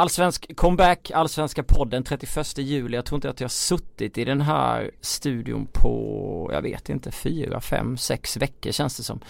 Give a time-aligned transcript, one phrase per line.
[0.00, 2.96] Allsvensk comeback, Allsvenska podden 31 juli.
[2.96, 7.10] Jag tror inte att jag har suttit i den här studion på, jag vet inte,
[7.10, 9.20] fyra, fem, sex veckor känns det som.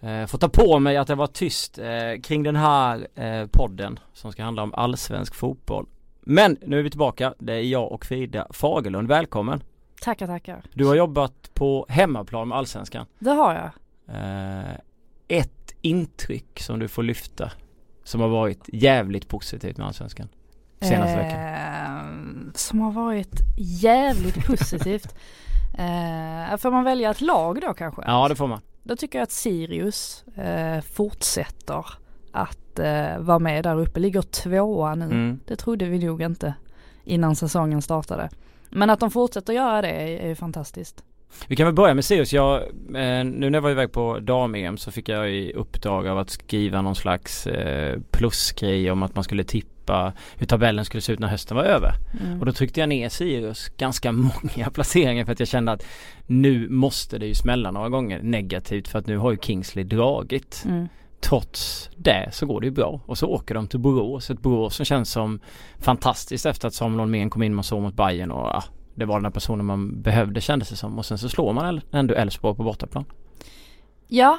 [0.00, 3.98] Eh, får ta på mig att jag var tyst eh, kring den här eh, podden
[4.12, 5.86] som ska handla om allsvensk fotboll.
[6.20, 7.34] Men nu är vi tillbaka.
[7.38, 9.08] Det är jag och Frida Fagerlund.
[9.08, 9.62] Välkommen!
[10.00, 10.62] Tackar, tackar.
[10.72, 13.06] Du har jobbat på hemmaplan med Allsvenskan.
[13.18, 13.70] Det har jag.
[14.16, 14.74] Eh,
[15.28, 17.52] ett intryck som du får lyfta
[18.08, 20.28] som har varit jävligt positivt med Allsvenskan
[20.80, 22.52] senaste eh, veckan?
[22.54, 25.14] Som har varit jävligt positivt.
[25.74, 28.02] Eh, får man välja ett lag då kanske?
[28.06, 28.60] Ja det får man.
[28.82, 31.86] Då tycker jag att Sirius eh, fortsätter
[32.32, 34.00] att eh, vara med där uppe.
[34.00, 35.04] Ligger tvåa nu.
[35.04, 35.40] Mm.
[35.46, 36.54] Det trodde vi nog inte
[37.04, 38.28] innan säsongen startade.
[38.70, 41.04] Men att de fortsätter göra det är, är fantastiskt.
[41.46, 42.32] Vi kan väl börja med Sirius.
[42.32, 46.18] Jag, eh, nu när jag var iväg på dam-EM så fick jag i uppdrag av
[46.18, 51.12] att skriva någon slags eh, plusgrej om att man skulle tippa hur tabellen skulle se
[51.12, 51.94] ut när hösten var över.
[52.20, 52.40] Mm.
[52.40, 54.12] Och då tryckte jag ner Sirius ganska
[54.52, 55.84] många placeringar för att jag kände att
[56.26, 60.62] nu måste det ju smälla några gånger negativt för att nu har ju Kingsley dragit.
[60.64, 60.88] Mm.
[61.20, 64.30] Trots det så går det ju bra och så åker de till Borås.
[64.30, 65.40] Ett Borås som känns som
[65.78, 68.64] fantastiskt efter att Samuel Holmén kom in med så mot Bayern och ja,
[68.98, 71.80] det var den här personen man behövde kändes det som och sen så slår man
[71.92, 73.04] ändå Elfsborg på bortaplan.
[74.08, 74.38] Ja,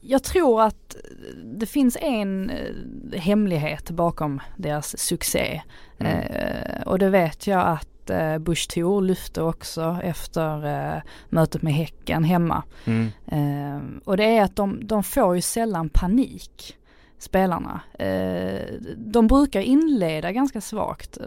[0.00, 0.96] jag tror att
[1.44, 5.62] det finns en eh, hemlighet bakom deras succé.
[5.98, 6.20] Mm.
[6.20, 11.72] Eh, och det vet jag att eh, Bush Thor lyfte också efter eh, mötet med
[11.72, 12.62] Häcken hemma.
[12.84, 13.10] Mm.
[13.26, 16.76] Eh, och det är att de, de får ju sällan panik
[17.18, 17.80] spelarna.
[17.98, 18.60] Eh,
[18.96, 21.18] de brukar inleda ganska svagt,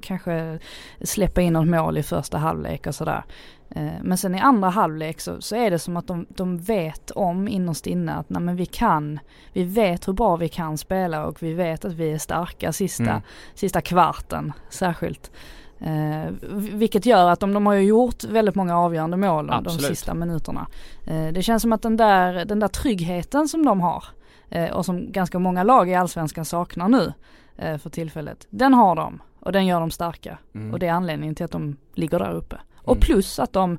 [0.00, 0.58] kanske
[1.00, 3.24] släppa in något mål i första halvlek och sådär.
[3.70, 7.10] Eh, men sen i andra halvlek så, så är det som att de, de vet
[7.10, 9.18] om innerst inne att nej, men vi kan,
[9.52, 13.02] vi vet hur bra vi kan spela och vi vet att vi är starka sista,
[13.02, 13.22] mm.
[13.54, 15.30] sista kvarten särskilt.
[15.80, 16.30] Eh,
[16.72, 20.66] vilket gör att de, de har ju gjort väldigt många avgörande mål de sista minuterna.
[21.06, 24.23] Eh, det känns som att den där, den där tryggheten som de har eh,
[24.72, 27.12] och som ganska många lag i allsvenskan saknar nu
[27.56, 28.46] eh, för tillfället.
[28.50, 30.72] Den har de och den gör dem starka mm.
[30.72, 32.56] och det är anledningen till att de ligger där uppe.
[32.56, 32.66] Mm.
[32.74, 33.78] Och plus att de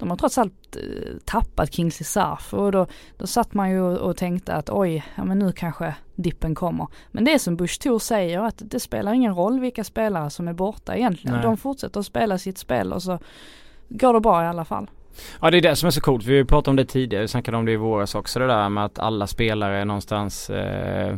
[0.00, 4.16] de har trots allt eh, tappat Kingsley Sarf och då, då satt man ju och
[4.16, 6.86] tänkte att oj, ja men nu kanske dippen kommer.
[7.10, 10.48] Men det är som Bush Thor säger att det spelar ingen roll vilka spelare som
[10.48, 11.34] är borta egentligen.
[11.34, 11.42] Nej.
[11.42, 13.18] De fortsätter att spela sitt spel och så
[13.88, 14.90] går det bra i alla fall.
[15.40, 16.24] Ja det är det som är så coolt.
[16.24, 18.84] Vi pratade om det tidigare, vi snackade om det i våras också det där med
[18.84, 21.16] att alla spelare någonstans eh,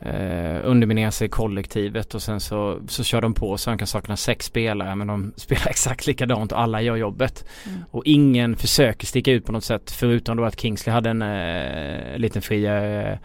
[0.00, 3.86] eh, underminerar sig i kollektivet och sen så, så kör de på så han kan
[3.86, 7.44] sakna sex spelare men de spelar exakt likadant och alla gör jobbet.
[7.66, 7.78] Mm.
[7.90, 12.18] Och ingen försöker sticka ut på något sätt förutom då att Kingsley hade en eh,
[12.18, 13.18] liten friare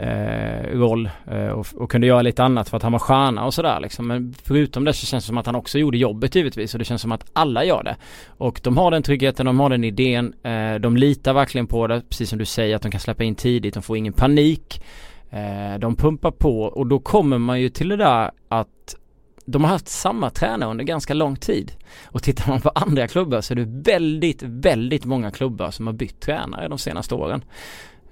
[0.00, 3.54] eh, roll eh, och, och, kunde göra lite annat för att han var stjärna och
[3.54, 4.06] sådär liksom.
[4.06, 6.84] Men förutom det så känns det som att han också gjorde jobbet givetvis och det
[6.84, 7.96] känns som att alla gör det.
[8.28, 12.02] Och de har den tryggheten, de har den idén, eh, de litar verkligen på det,
[12.08, 14.82] precis som du säger att de kan släppa in tidigt, de får ingen panik.
[15.30, 18.96] Eh, de pumpar på och då kommer man ju till det där att
[19.44, 21.72] de har haft samma tränare under ganska lång tid.
[22.04, 25.94] Och tittar man på andra klubbar så är det väldigt, väldigt många klubbar som har
[25.94, 27.44] bytt tränare de senaste åren.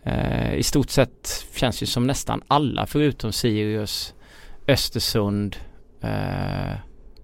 [0.02, 4.14] Eh, I stort sett känns ju som nästan alla förutom Sirius,
[4.66, 5.56] Östersund,
[6.00, 6.76] eh,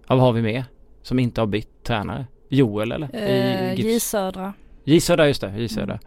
[0.08, 0.64] vad har vi med
[1.02, 2.26] som inte har bytt tränare?
[2.48, 3.08] Joel eller?
[3.12, 4.52] Eh, J Södra.
[4.84, 5.98] J Södra just det, J Södra.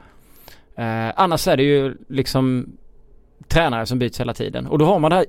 [0.75, 1.07] Mm.
[1.07, 2.77] Eh, annars är det ju liksom
[3.47, 5.25] tränare som byts hela tiden och då har man det här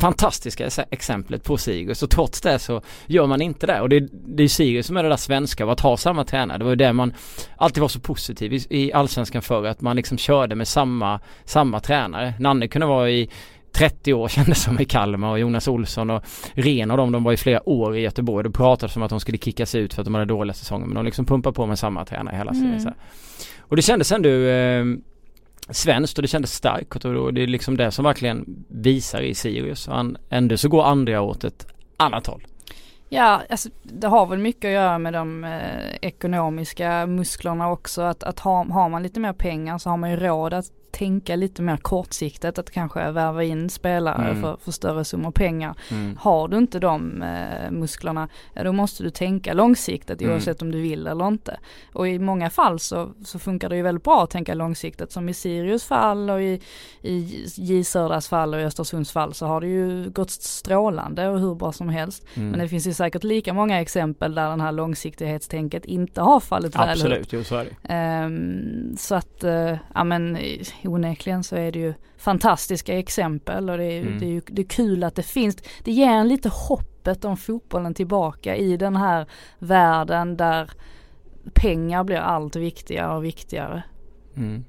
[0.00, 4.42] fantastiska exemplet på Sirius och trots det så gör man inte det och det, det
[4.42, 6.58] är Sirius som är det där svenska av att ha samma tränare.
[6.58, 7.14] Det var ju det man
[7.56, 11.80] alltid var så positiv i, i allsvenskan förr att man liksom körde med samma, samma
[11.80, 12.34] tränare.
[12.38, 13.30] Nanne kunde vara i
[13.72, 16.24] 30 år kändes som i Kalmar och Jonas Olsson och
[16.54, 18.44] Ren och dem, de var i flera år i Göteborg.
[18.44, 20.94] Det pratades om att de skulle kickas ut för att de hade dåliga säsonger men
[20.94, 22.80] de liksom pumpar på med samma tränare hela tiden.
[22.80, 22.94] Mm.
[23.58, 24.84] Och det kändes ändå eh,
[25.70, 29.88] svenskt och det kändes starkt och det är liksom det som verkligen visar i Sirius.
[29.88, 32.46] Och ändå så går andra åt ett annat håll.
[33.12, 38.02] Ja, alltså, det har väl mycket att göra med de eh, ekonomiska musklerna också.
[38.02, 41.36] Att, att ha, har man lite mer pengar så har man ju råd att tänka
[41.36, 44.42] lite mer kortsiktigt att kanske värva in spelare mm.
[44.42, 45.74] för, för större summor pengar.
[45.90, 46.16] Mm.
[46.20, 48.28] Har du inte de eh, musklerna,
[48.64, 50.34] då måste du tänka långsiktigt mm.
[50.34, 51.58] oavsett om du vill eller inte.
[51.92, 55.28] Och i många fall så, så funkar det ju väldigt bra att tänka långsiktigt som
[55.28, 56.60] i Sirius fall och i,
[57.02, 61.40] i J Södras fall och i Östersunds fall så har det ju gått strålande och
[61.40, 62.26] hur bra som helst.
[62.34, 62.50] Mm.
[62.50, 66.76] Men det finns ju säkert lika många exempel där den här långsiktighetstänket inte har fallit
[66.76, 68.24] väl Absolut, jo så är det.
[68.24, 70.38] Um, så att, uh, ja men
[70.84, 74.18] onekligen så är det ju fantastiska exempel och det är, Mm.
[74.18, 75.56] det är ju det är kul att det finns.
[75.84, 79.26] Det ger en lite hoppet om fotbollen tillbaka i den här
[79.58, 80.70] världen där
[81.54, 83.82] pengar blir allt viktigare och viktigare.
[84.36, 84.64] Mm.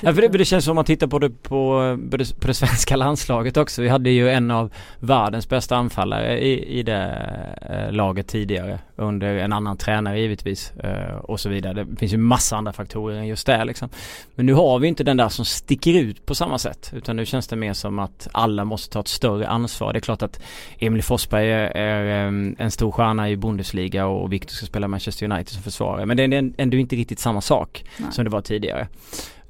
[0.00, 2.46] Ja, för det, det känns som om man tittar på det på, på det på
[2.46, 3.82] det svenska landslaget också.
[3.82, 7.32] Vi hade ju en av världens bästa anfallare i, i det
[7.70, 8.78] eh, laget tidigare.
[8.96, 11.84] Under en annan tränare givetvis eh, och så vidare.
[11.84, 13.88] Det finns ju massa andra faktorer än just det liksom.
[14.34, 16.90] Men nu har vi inte den där som sticker ut på samma sätt.
[16.94, 19.92] Utan nu känns det mer som att alla måste ta ett större ansvar.
[19.92, 20.42] Det är klart att
[20.78, 25.32] Emil Forsberg är, är em, en stor stjärna i Bundesliga och Victor ska spela Manchester
[25.32, 26.06] United som försvarare.
[26.06, 28.12] Men det är ändå inte riktigt samma sak Nej.
[28.12, 28.88] som det var tidigare.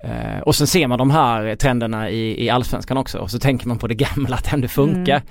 [0.04, 3.68] Eh, och sen ser man de här trenderna i, i allsvenskan också och så tänker
[3.68, 5.22] man på det gamla att det ändå funkar.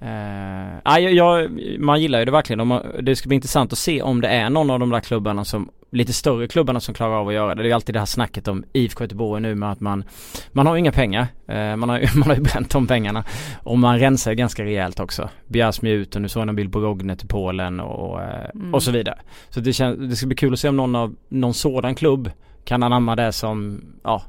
[0.00, 3.72] Eh, ja, jag, jag, man gillar ju det verkligen och man, det ska bli intressant
[3.72, 6.94] att se om det är någon av de där klubbarna som lite större klubbarna som
[6.94, 7.62] klarar av att göra det.
[7.62, 10.04] Det är alltid det här snacket om IFK Göteborg nu med att man
[10.52, 11.26] Man har ju inga pengar.
[11.46, 13.24] Eh, man, har, man har ju bränt de pengarna.
[13.62, 15.28] Och man rensar ganska rejält också.
[15.46, 18.74] Biasmi ut och nu såg jag en bild på Rogne till Polen och, eh, Mm.
[18.74, 19.18] och så vidare.
[19.50, 22.30] Så det, känns, det ska bli kul att se om någon av någon sådan klubb
[22.64, 24.22] kan anamma det som ja,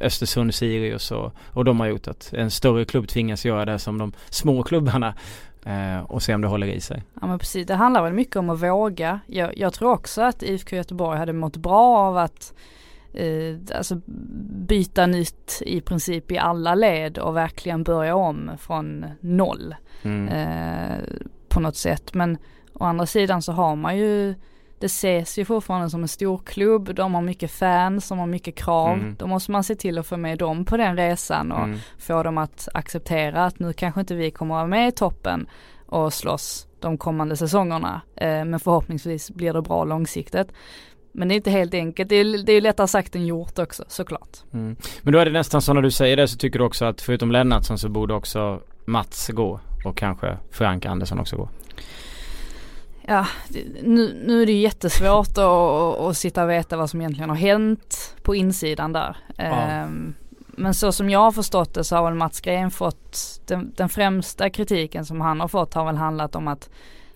[0.00, 3.98] Östersund, Sirius och, och de har gjort att en större klubb tvingas göra det som
[3.98, 5.14] de små klubbarna
[5.64, 7.02] eh, och se om det håller i sig.
[7.20, 9.20] Ja men precis, det handlar väl mycket om att våga.
[9.26, 12.54] Jag, jag tror också att IFK Göteborg hade mått bra av att
[13.12, 14.00] eh, alltså
[14.68, 20.28] byta nytt i princip i alla led och verkligen börja om från noll Mm.
[20.28, 20.98] eh,
[21.48, 22.14] på något sätt.
[22.14, 22.38] Men
[22.72, 24.34] å andra sidan så har man ju
[24.84, 28.54] det ses ju fortfarande som en stor klubb, de har mycket fans, de har mycket
[28.54, 28.92] krav.
[28.92, 29.16] Mm.
[29.18, 31.78] Då måste man se till att få med dem på den resan och Mm.
[31.98, 35.46] få dem att acceptera att nu kanske inte vi kommer vara med i toppen
[35.86, 38.00] och slåss de kommande säsongerna.
[38.16, 40.48] Eh, men förhoppningsvis blir det bra långsiktigt.
[41.12, 43.84] Men det är inte helt enkelt, det är, det är lättare sagt än gjort också
[43.88, 44.38] såklart.
[44.52, 44.76] Mm.
[45.02, 47.00] Men då är det nästan så när du säger det så tycker du också att
[47.00, 51.48] förutom Lennartsson så borde också Mats gå och kanske Frank Andersson också gå.
[53.06, 53.26] Ja,
[53.82, 57.36] nu, nu är det ju jättesvårt att, att, sitta och veta vad som egentligen har
[57.36, 59.16] hänt på insidan där.
[59.38, 60.14] Ehm,
[60.46, 63.88] men så som jag har förstått det så har väl Mats Green fått, den, den
[63.88, 66.70] främsta kritiken som han har fått har väl handlat om att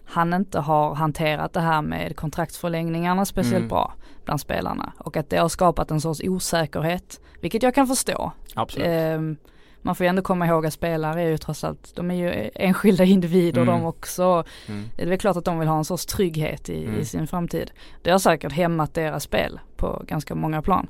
[0.04, 3.68] han inte har hanterat det här med kontraktsförlängningarna speciellt Mm.
[3.68, 3.92] bra
[4.24, 4.92] bland spelarna.
[4.98, 8.32] Och att det har skapat en sorts osäkerhet, vilket jag kan förstå.
[8.54, 8.86] Absolut.
[8.88, 9.36] Ehm,
[9.82, 12.50] man får ju ändå komma ihåg att spelare är ju trots allt, de är ju
[12.54, 13.74] enskilda individer Mm.
[13.74, 14.44] de också.
[14.68, 14.84] Mm.
[14.96, 17.00] Det är väl klart att de vill ha en sorts trygghet i, Mm.
[17.00, 17.70] i sin framtid.
[18.02, 20.86] Det har säkert hämmat deras spel på ganska många plan.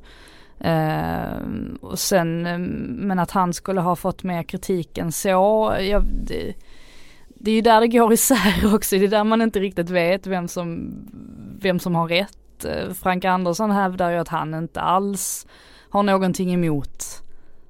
[0.60, 6.00] Ehm, och sen, ehm, men att han skulle ha fått mer kritik än så, ja,
[6.26, 6.54] det,
[7.28, 10.26] det är ju där det går isär också, det är där man inte riktigt vet
[10.26, 10.92] vem som,
[11.60, 12.64] vem som har rätt.
[12.64, 15.46] Eh, Frank Andersson hävdar ju att han inte alls
[15.90, 17.22] har någonting emot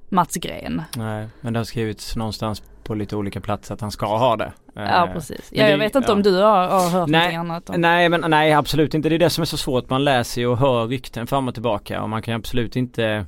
[0.08, 0.82] Mats Gren.
[0.96, 4.52] Nej, men det har skrivits någonstans på lite olika platser att han ska ha det.
[4.74, 5.50] Ja Eh, precis.
[5.50, 6.12] men Ja, det- jag vet inte ja.
[6.14, 7.70] om du har, har hört Nej, någonting annat.
[7.70, 7.80] Om.
[7.80, 9.08] Nej men nej absolut inte.
[9.08, 9.90] Det är det som är så svårt.
[9.90, 13.26] Man läser ju och hör rykten fram och tillbaka och man kan absolut inte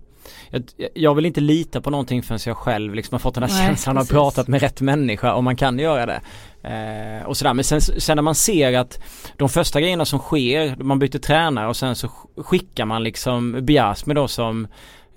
[0.51, 0.63] jag,
[0.95, 3.67] jag vill inte lita på någonting förrän jag själv liksom har fått den här Nej,
[3.67, 6.21] känslan och pratat med rätt människa och man kan göra det.
[6.63, 8.99] Eh, och sådär men sen, sen när man ser att
[9.37, 13.59] de första grejerna som sker, man byter tränare och sen så sk- skickar man liksom
[13.65, 14.69] Biasmi då som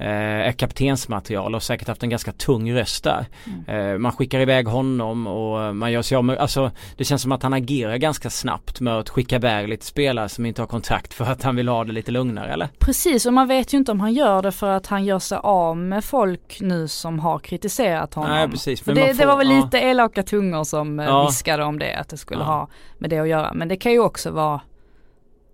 [0.09, 3.25] är kaptensmaterial och säkert haft en ganska tung röst där.
[3.67, 7.31] Eh, man skickar iväg honom och man gör sig av med, alltså det känns som
[7.31, 11.13] att han agerar ganska snabbt med att skicka iväg lite spelare som inte har kontrakt
[11.13, 12.69] för att han vill ha det lite lugnare eller?
[12.79, 15.37] Precis, och man vet ju inte om han gör det för att han gör sig
[15.43, 18.31] av med folk nu som har kritiserat honom.
[18.31, 18.81] Nej precis.
[18.81, 19.55] För det, man det får- var väl ja.
[19.65, 21.25] lite elaka tungor som eh, Ja.
[21.25, 22.45] viskade om det, att det skulle Ja.
[22.45, 22.67] ha
[22.97, 23.53] med det att göra.
[23.53, 24.61] Men det kan ju också vara,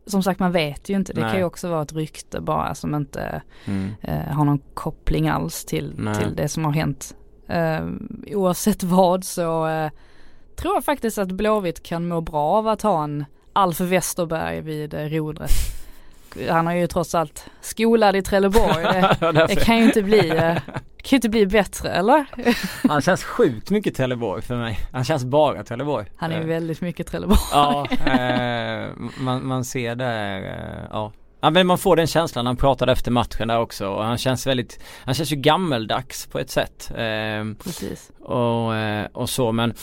[0.09, 1.29] som sagt man vet ju inte, det Nej.
[1.29, 3.89] kan ju också vara ett rykte bara som inte Mm.
[4.01, 6.15] eh, har någon koppling alls till, Nej.
[6.15, 7.15] till det som har hänt.
[7.47, 7.79] Eh,
[8.35, 9.89] oavsett vad så eh,
[10.55, 14.93] tror jag faktiskt att Blåvitt kan må bra av att ha en Alf Westerberg vid
[14.93, 15.51] eh, rodret.
[16.49, 18.83] Han har ju trots allt skolad i Trelleborg.
[19.19, 20.57] Det, det kan ju inte bli, eh,
[21.01, 22.25] kan ju inte bli bättre eller?
[22.89, 24.79] Han känns sjukt mycket Trelleborg för mig.
[24.91, 26.05] Han känns bara Trelleborg.
[26.15, 27.39] Han är Eh, väldigt mycket Trelleborg.
[27.51, 28.87] Ja, eh,
[29.19, 31.11] man, man ser det, eh, ja.
[31.41, 34.47] Ja men man får den känslan, han pratade efter matchen där också och han känns
[34.47, 36.91] väldigt, han känns ju gammeldags på ett sätt.
[36.91, 38.11] Eh, Precis.
[38.19, 39.73] och, eh, och så men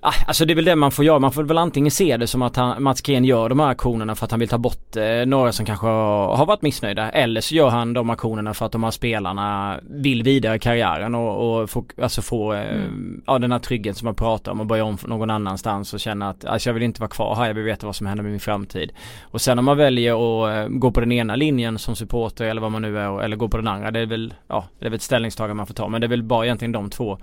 [0.00, 1.18] alltså det är väl det man får göra.
[1.18, 4.14] Man får väl antingen se det som att han, Mats Green gör de här aktionerna
[4.14, 7.10] för att han vill ta bort eh, några som kanske har, har varit missnöjda.
[7.10, 11.14] Eller så gör han de aktionerna för att de här spelarna vill vidare i karriären
[11.14, 13.22] och, och få, alltså få eh, mm.
[13.26, 16.28] ja, den här tryggheten som man pratar om och börja om någon annanstans och känna
[16.28, 18.30] att alltså jag vill inte vara kvar här, jag vill veta vad som händer med
[18.30, 18.92] min framtid.
[19.22, 22.60] Och sen om man väljer att eh, gå på den ena linjen som supporter eller
[22.60, 23.90] vad man nu är eller gå på den andra.
[23.90, 25.88] Det är väl, ja, det är väl ett ställningstagande man får ta.
[25.88, 27.18] Men det är väl bara egentligen de två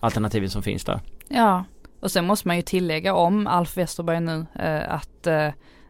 [0.00, 1.00] alternativen som finns där.
[1.28, 1.64] Ja,
[2.00, 5.48] och sen måste man ju tillägga om Alf Westerberg nu eh, att eh,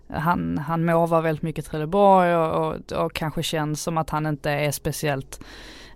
[0.09, 4.51] han, han movar väldigt mycket Trelleborg och, och, och, kanske känns som att han inte
[4.51, 5.41] är speciellt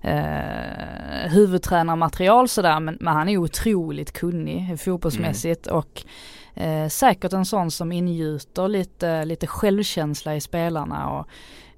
[0.00, 5.78] eh, huvudtränarmaterial sådär men, men han är otroligt kunnig fotbollsmässigt mm.
[5.78, 6.02] och
[6.54, 11.26] eh, säkert en sån som ingjuter lite, lite självkänsla i spelarna och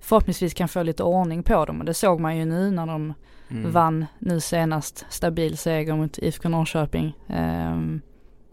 [0.00, 3.14] förhoppningsvis kan få lite ordning på dem och det såg man ju nu när de
[3.50, 3.72] mm.
[3.72, 7.16] vann nu senast stabil seger mot IFK Norrköping.
[7.26, 8.00] Um,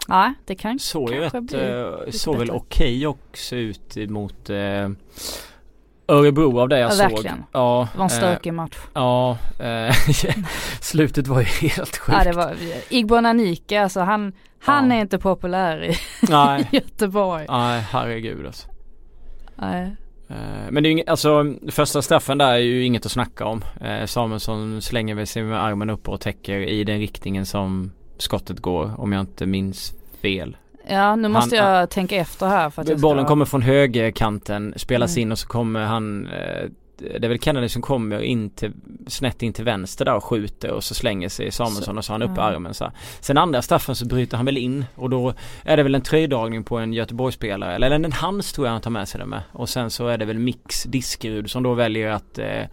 [0.07, 4.89] Nej, det kan såg ju rätt, uh, såg väl okej okay också ut mot uh,
[6.07, 7.11] Örebro av det jag ja, såg.
[7.11, 7.43] Verkligen.
[7.51, 8.77] Ja, det var en stökig uh, match.
[8.93, 9.37] Ja,
[10.81, 12.17] slutet var ju helt sjukt.
[12.17, 12.55] Ja, det var
[12.89, 14.95] Igbo Nanike, alltså han, han ja.
[14.95, 15.95] är inte populär i
[16.29, 16.69] Nej.
[16.71, 17.45] Göteborg.
[17.49, 18.67] Nej, herregud alltså.
[19.55, 19.95] Nej.
[20.69, 23.63] Men det är ju alltså första straffen där är ju inget att snacka om.
[24.05, 28.91] Samuelsson slänger väl sig med armen upp och täcker i den riktningen som skottet går
[28.97, 30.57] om jag inte minns fel.
[30.87, 33.27] Ja nu måste han, jag tänka efter här för att Bollen ska...
[33.27, 35.21] kommer från högerkanten, spelas mm.
[35.21, 36.69] in och så kommer han eh,
[37.01, 38.71] det är väl Kennedy som kommer in till,
[39.07, 42.19] snett in till vänster där och skjuter och så slänger sig Samuelsson och så har
[42.19, 42.43] han upp ja.
[42.43, 42.93] armen så här.
[43.19, 46.63] Sen andra straffen så bryter han väl in och då är det väl en tröjdragning
[46.63, 49.41] på en Göteborgsspelare eller en hands tror jag han tar med sig det med.
[49.51, 52.65] Och sen så är det väl Mix Diskerud som då väljer att eh,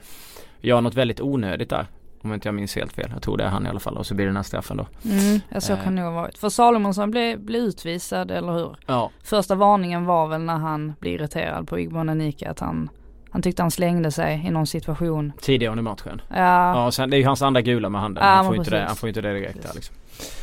[0.60, 1.86] göra något väldigt onödigt där.
[2.28, 3.11] Om inte jag minns helt fel.
[3.12, 4.76] Jag tror det är han i alla fall och så blir det den här straffen
[4.76, 4.87] då.
[5.04, 6.38] Mm, ja, så kan det nog ha varit.
[6.38, 8.76] För Salomonsson blev, blev utvisad eller hur?
[8.87, 9.11] Ja.
[9.23, 12.90] Första varningen var väl när han blev irriterad på Igbo Nanika att han
[13.30, 15.32] han tyckte han slängde sig i någon situation.
[15.40, 16.23] Tidigare under matchen.
[16.28, 16.85] Ja.
[16.85, 18.25] Ja, sen, det är ju hans andra gula med handen.
[18.25, 19.97] Ja, han, får inte det, han får inte det direkt där liksom.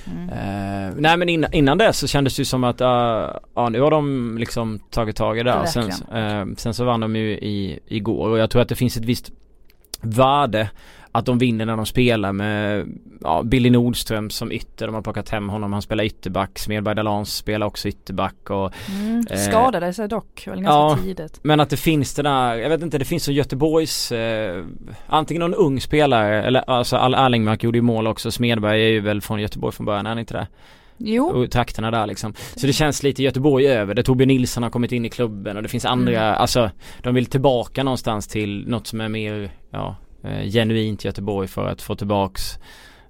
[0.06, 0.30] Mm.
[0.30, 2.88] Uh, nej men innan, innan det så kändes det ju som att uh,
[3.56, 5.66] ja nu har de liksom tagit tag i det där.
[5.66, 5.84] Sen,
[6.18, 9.06] uh, sen så vann de ju i, igår och jag tror att det finns ett
[9.06, 9.32] visst
[10.02, 10.70] värde
[11.16, 12.88] att de vinner när de spelar med
[13.22, 14.86] ja, Billy Nordström som ytter.
[14.86, 15.74] De har plockat hem honom.
[15.74, 16.60] Han spelar ytterback.
[16.60, 18.50] Smedberg Dalans spelar också ytterback.
[18.50, 21.40] Och, mm, eh, skadade sig dock väl ganska ja, tidigt.
[21.42, 24.66] Men att det finns det där, jag vet inte, det finns så Göteborgs eh,
[25.08, 28.32] antingen någon ung spelare eller alltså Al Erlingmark gjorde ju mål också.
[28.32, 30.48] Smedberg är ju väl från Göteborg från början, är han inte det?
[30.98, 31.26] Jo.
[31.26, 32.34] Och trakterna där liksom.
[32.56, 34.04] Så det känns lite Göteborg över det.
[34.04, 36.42] Torbjörn Nilsson har kommit in i klubben och det finns andra, mm.
[36.42, 39.96] alltså de vill tillbaka någonstans till något som är mer, ja
[40.46, 42.60] genuint Göteborg för att få tillbaks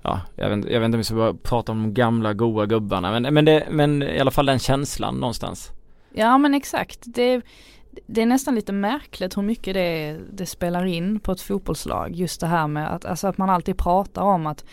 [0.05, 3.19] Ja, jag vet, jag vet inte om vi ska prata om de gamla goa gubbarna
[3.19, 5.71] men, men, det, men i alla fall den känslan någonstans.
[6.13, 6.99] Ja men exakt.
[7.05, 7.41] Det,
[8.05, 12.15] det är nästan lite märkligt hur mycket det, det spelar in på ett fotbollslag.
[12.15, 14.65] Just det här med att, alltså att man alltid pratar om att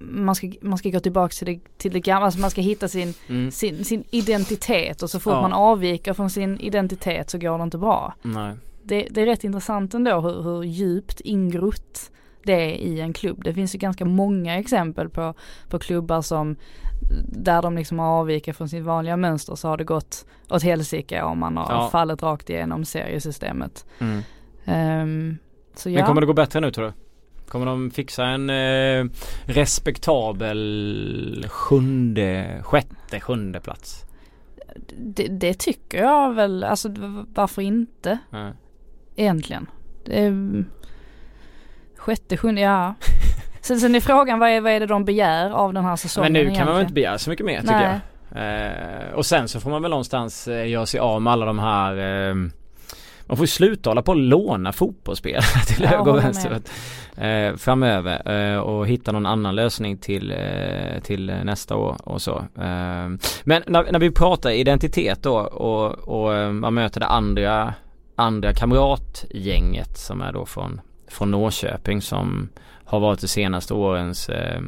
[0.00, 2.88] man ska, man ska gå tillbaka till det, till det gamla, alltså man ska hitta
[2.88, 3.50] sin, mm.
[3.50, 5.40] sin, sin identitet och så fort ja.
[5.40, 8.14] man avviker från sin identitet så går det inte bra.
[8.22, 8.54] Nej
[8.86, 12.10] det, det är rätt intressant ändå hur, hur djupt ingrott
[12.46, 13.44] det är i en klubb.
[13.44, 15.34] Det finns ju ganska många exempel på,
[15.68, 16.56] på klubbar som
[17.24, 21.38] där de liksom avviker från sitt vanliga mönster så har det gått åt helsike om
[21.38, 21.88] man har ja.
[21.92, 23.86] fallit rakt igenom seriesystemet.
[23.98, 24.22] Mm.
[25.02, 25.38] Um,
[25.74, 25.94] så ja.
[25.94, 26.92] Men kommer det gå bättre nu tror du?
[27.48, 29.04] Kommer de fixa en eh,
[29.44, 34.04] respektabel sjunde, sjätte, sjunde plats?
[34.98, 36.88] Det, det, tycker jag väl, alltså
[37.34, 38.18] varför inte?
[38.32, 38.52] Mm
[39.16, 39.66] egentligen.
[40.10, 40.64] Är,
[41.96, 42.94] sjätte, sjunde, ja.
[43.60, 46.24] Sen, sen är frågan vad är, vad är det de begär av den här säsongen
[46.24, 46.58] Men nu egentligen?
[46.58, 48.00] kan man väl inte begära så mycket mer tycker Nej.
[48.34, 49.06] jag.
[49.08, 51.58] Eh, och sen så får man väl någonstans eh, göra sig av med alla de
[51.58, 51.96] här
[52.28, 52.34] eh,
[53.26, 56.60] man får ju sluta hålla på och låna fotbollsspelare till ja, höger och vänster
[57.16, 62.36] eh, framöver eh, och hitta någon annan lösning till, eh, till nästa år och så.
[62.38, 63.08] Eh,
[63.44, 67.74] men när, när vi pratar identitet då och, och eh, man möter det andra
[68.16, 72.48] andra kamratgänget som är då från, från Norrköping som
[72.84, 74.60] har varit de senaste årens eh,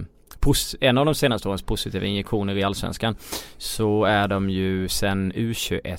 [0.80, 3.16] en av de senaste årens positiva injektioner i Allsvenskan
[3.58, 5.98] så är de ju sen U21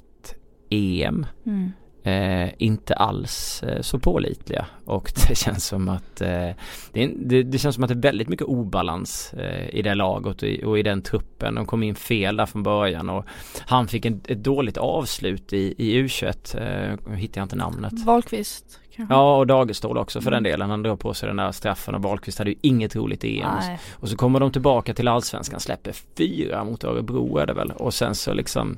[0.69, 1.71] EM mm
[2.09, 6.49] eh, inte alls eh, så pålitliga och det känns som att eh,
[6.91, 10.41] det, det, det, känns som att det är väldigt mycket obalans eh, i det laget
[10.41, 11.55] och i, och i, den truppen.
[11.55, 13.25] De kom in fel där från början och
[13.59, 17.93] han fick en, ett dåligt avslut i, i U21, eh, hittar jag inte namnet.
[18.05, 19.13] Wahlqvist kanske?
[19.13, 20.43] Ja och Dagestål också för mm.
[20.43, 20.69] den delen.
[20.69, 23.77] Han drar på sig den där straffen och Wahlqvist hade ju inget roligt i EM.
[23.93, 27.93] Och så kommer de tillbaka till allsvenskan, släpper fyra mot Örebro är det väl och
[27.93, 28.77] sen så liksom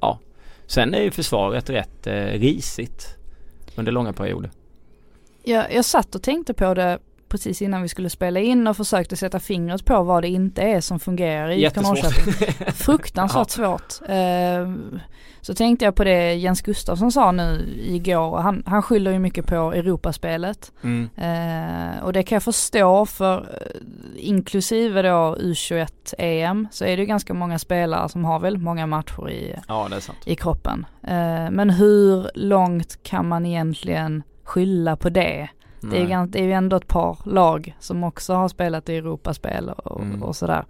[0.00, 0.18] ja
[0.72, 3.16] Sen är ju försvaret rätt eh, risigt
[3.76, 4.50] under långa perioder.
[5.42, 6.98] Jag, jag satt och tänkte på det
[7.32, 10.80] precis innan vi skulle spela in och försökte sätta fingret på vad det inte är
[10.80, 12.32] som fungerar i Norrköping.
[12.74, 14.00] Fruktansvärt svårt.
[14.10, 14.74] Uh,
[15.40, 18.38] så tänkte jag på det Jens Gustafsson sa nu igår.
[18.38, 20.72] Han, han skyller ju mycket på Europaspelet.
[20.82, 21.08] Mm.
[21.18, 23.46] Uh, och det kan jag förstå för uh,
[24.16, 28.86] inklusive då U21 EM så är det ju ganska många spelare som har väldigt många
[28.86, 29.88] matcher i, ja,
[30.24, 30.86] i kroppen.
[31.50, 35.48] men hur långt kan man egentligen skylla på det?
[35.90, 39.68] Det är, det är ju ändå ett par lag som också har spelat i Europaspel
[39.68, 40.22] och, mm.
[40.22, 40.64] och sådär.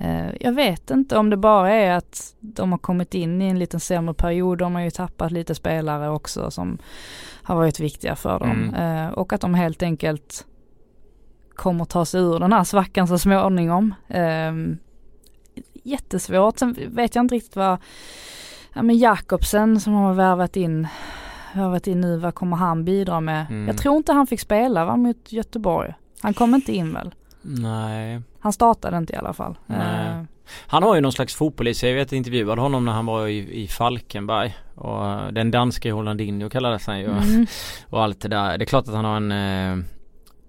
[0.00, 3.58] Uh, jag vet inte om det bara är att de har kommit in i en
[3.58, 4.58] lite sämre period.
[4.58, 6.78] De har ju tappat lite spelare också som
[7.42, 8.74] har varit viktiga för dem.
[8.74, 9.06] Mm.
[9.06, 10.46] Uh, och att de helt enkelt
[11.54, 13.94] kommer ta sig ur den här svackan så småningom.
[14.14, 14.76] Uh,
[15.82, 16.58] jättesvårt.
[16.58, 17.78] Sen vet jag inte riktigt vad,
[18.72, 20.88] ja men Jakobsen som har värvat in
[21.54, 23.46] värvat in nu, vad kommer han bidra med?
[23.50, 23.68] Mm.
[23.68, 25.94] Jag tror inte han fick spela va, mot Göteborg.
[26.20, 27.14] Han kom inte in väl?
[27.42, 28.20] Nej.
[28.40, 29.58] Han startade inte i alla fall.
[29.66, 30.18] Nej.
[30.18, 30.24] Uh.
[30.66, 33.68] Han har ju någon slags fotbollist, jag vet intervjuade honom när han var i, i
[33.68, 37.46] Falkenberg och den danske Hollandinho kallades han ju mm.
[37.88, 38.58] och allt det där.
[38.58, 39.72] Det är klart att han har en eh,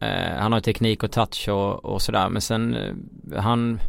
[0.10, 3.80] eh, Han har teknik och touch och, och sådär men sen eh, han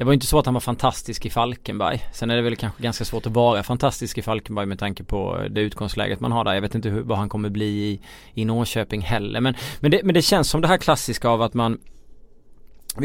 [0.00, 2.04] det var inte så att han var fantastisk i Falkenberg.
[2.12, 5.46] Sen är det väl kanske ganska svårt att vara fantastisk i Falkenberg med tanke på
[5.50, 6.54] det utgångsläget man har där.
[6.54, 8.00] Jag vet inte hur, vad han kommer bli i,
[8.34, 9.40] i Norrköping heller.
[9.40, 11.78] Men, men, det, men det känns som det här klassiska av att man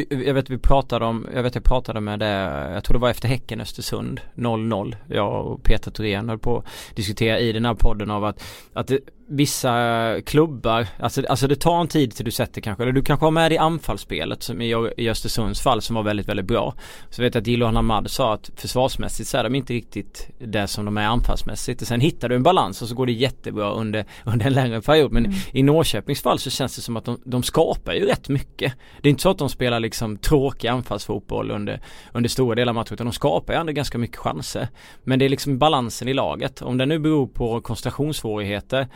[0.09, 2.25] jag vet vi pratade om, jag vet jag pratade med det,
[2.73, 4.95] jag tror det var efter Häcken Östersund 0-0.
[5.07, 8.87] Jag och Peter Thorén höll på att diskutera i den här podden av att, att
[8.87, 13.01] det, vissa klubbar, alltså, alltså det tar en tid till du sätter kanske, eller du
[13.01, 16.73] kanske har med dig anfallsspelet som i, i Östersunds fall som var väldigt, väldigt bra.
[17.09, 20.67] Så vet jag att Jiloan Hamad sa att försvarsmässigt så är de inte riktigt det
[20.67, 21.81] som de är anfallsmässigt.
[21.81, 24.81] Och sen hittar du en balans och så går det jättebra under, under en längre
[24.81, 25.11] period.
[25.11, 25.37] Men mm.
[25.51, 28.73] i Norrköpings fall så känns det som att de, de skapar ju rätt mycket.
[29.01, 31.81] Det är inte så att de spelar liksom tråkig anfallsfotboll under,
[32.13, 34.67] under stora delar av matchen utan de skapar ju ändå ganska mycket chanser.
[35.03, 36.61] Men det är liksom balansen i laget.
[36.61, 38.87] Om det nu beror på koncentrationssvårigheter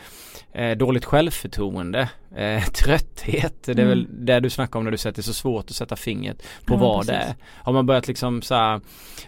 [0.52, 3.54] eh, dåligt självförtroende, eh, trötthet.
[3.64, 3.88] Det är mm.
[3.88, 5.96] väl det du snackar om när du säger att det är så svårt att sätta
[5.96, 7.06] fingret på ja, vad precis.
[7.06, 7.34] det är.
[7.64, 8.80] Har man börjat liksom så här,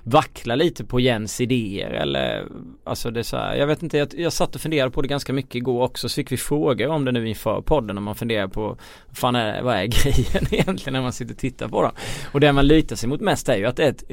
[0.03, 2.47] vackla lite på Jens idéer eller
[2.85, 5.09] alltså det är så här, jag vet inte, jag, jag satt och funderade på det
[5.09, 8.14] ganska mycket igår också så fick vi frågor om det nu inför podden om man
[8.14, 8.77] funderar på
[9.12, 11.93] fan är, vad är grejen egentligen när man sitter och tittar på dem.
[12.33, 14.05] Och det man lutar sig mot mest är ju att det är ett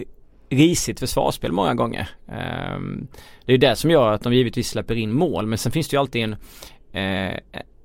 [0.49, 2.09] risigt försvarsspel många gånger.
[2.75, 3.07] Um,
[3.45, 5.95] det är det som gör att de givetvis släpper in mål men sen finns det
[5.95, 6.35] ju alltid en
[6.91, 7.37] eh,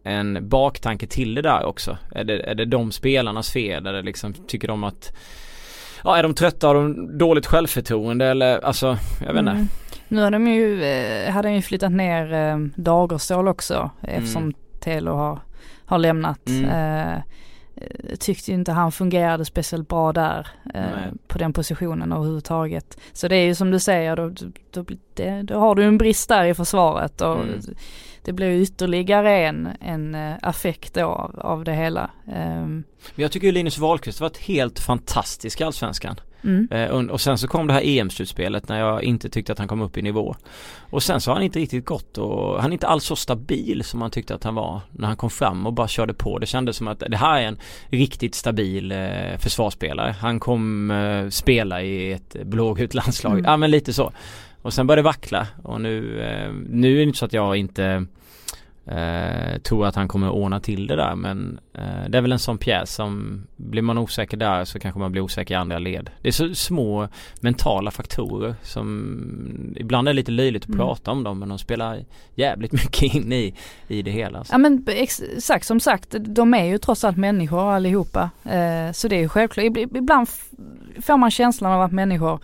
[0.04, 1.98] en baktanke till det där också.
[2.14, 5.12] Är det, är det de spelarnas fel eller liksom tycker de att
[6.04, 9.52] Ja är de trötta, har de dåligt självförtroende eller alltså jag vet inte.
[9.52, 9.68] Mm.
[10.08, 14.54] Nu har de ju, eh, hade de ju flyttat ner eh, Dagerstål också eftersom mm.
[14.80, 15.38] Telo har,
[15.84, 16.48] har lämnat.
[16.48, 16.70] Mm.
[16.70, 17.22] Eh,
[18.18, 22.98] tyckte inte han fungerade speciellt bra där eh, på den positionen överhuvudtaget.
[23.12, 24.32] Så det är ju som du säger, då,
[24.70, 27.60] då, det, då har du en brist där i försvaret och mm
[28.24, 32.10] det blir ytterligare en, en uh, affekt då av, av det hela.
[32.26, 32.84] Um.
[33.14, 36.20] Men jag tycker ju Linus Wahlqvist har varit helt fantastisk i Allsvenskan.
[36.44, 36.68] Mm.
[36.72, 39.80] Uh, och sen så kom det här EM-slutspelet när jag inte tyckte att han kom
[39.80, 40.36] upp i nivå.
[40.90, 43.84] Och sen så har han inte riktigt gått och han är inte alls så stabil
[43.84, 46.38] som man tyckte att han var när han kom fram och bara körde på.
[46.38, 50.14] Det kändes som att det här är en riktigt stabil uh, försvarsspelare.
[50.20, 50.92] Han kom
[51.30, 53.32] spela i ett blågult landslag.
[53.32, 53.44] Mm.
[53.44, 54.12] Ja men lite så.
[54.64, 57.56] Och sen började det vackla och nu, eh, nu är det inte så att jag
[57.56, 58.06] inte
[58.86, 62.38] eh, tror att han kommer ordna till det där men eh, det är väl en
[62.38, 66.10] sån pjäs som blir man osäker där så kanske man blir osäker i andra led.
[66.22, 67.08] Det är så små
[67.40, 70.78] mentala faktorer som ibland är lite löjligt att mm.
[70.78, 73.54] prata om dem men de spelar jävligt mycket in i,
[73.88, 74.44] i det hela.
[74.50, 78.30] Ja men exakt som sagt de är ju trots allt människor allihopa.
[78.44, 79.76] Eh, så det är ju självklart.
[79.76, 80.28] Ibland
[81.02, 82.40] får man känslan av att människor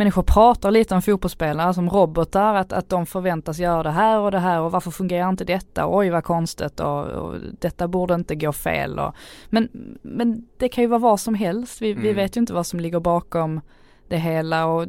[0.00, 4.30] människor pratar lite om fotbollsspelare som robotar, att, att de förväntas göra det här och
[4.30, 8.34] det här och varför fungerar inte detta, oj vad konstigt och, och detta borde inte
[8.34, 9.14] gå fel och,
[9.48, 9.68] men,
[10.02, 12.02] men det kan ju vara vad som helst, vi, mm.
[12.02, 13.60] vi vet ju inte vad som ligger bakom
[14.08, 14.86] det hela och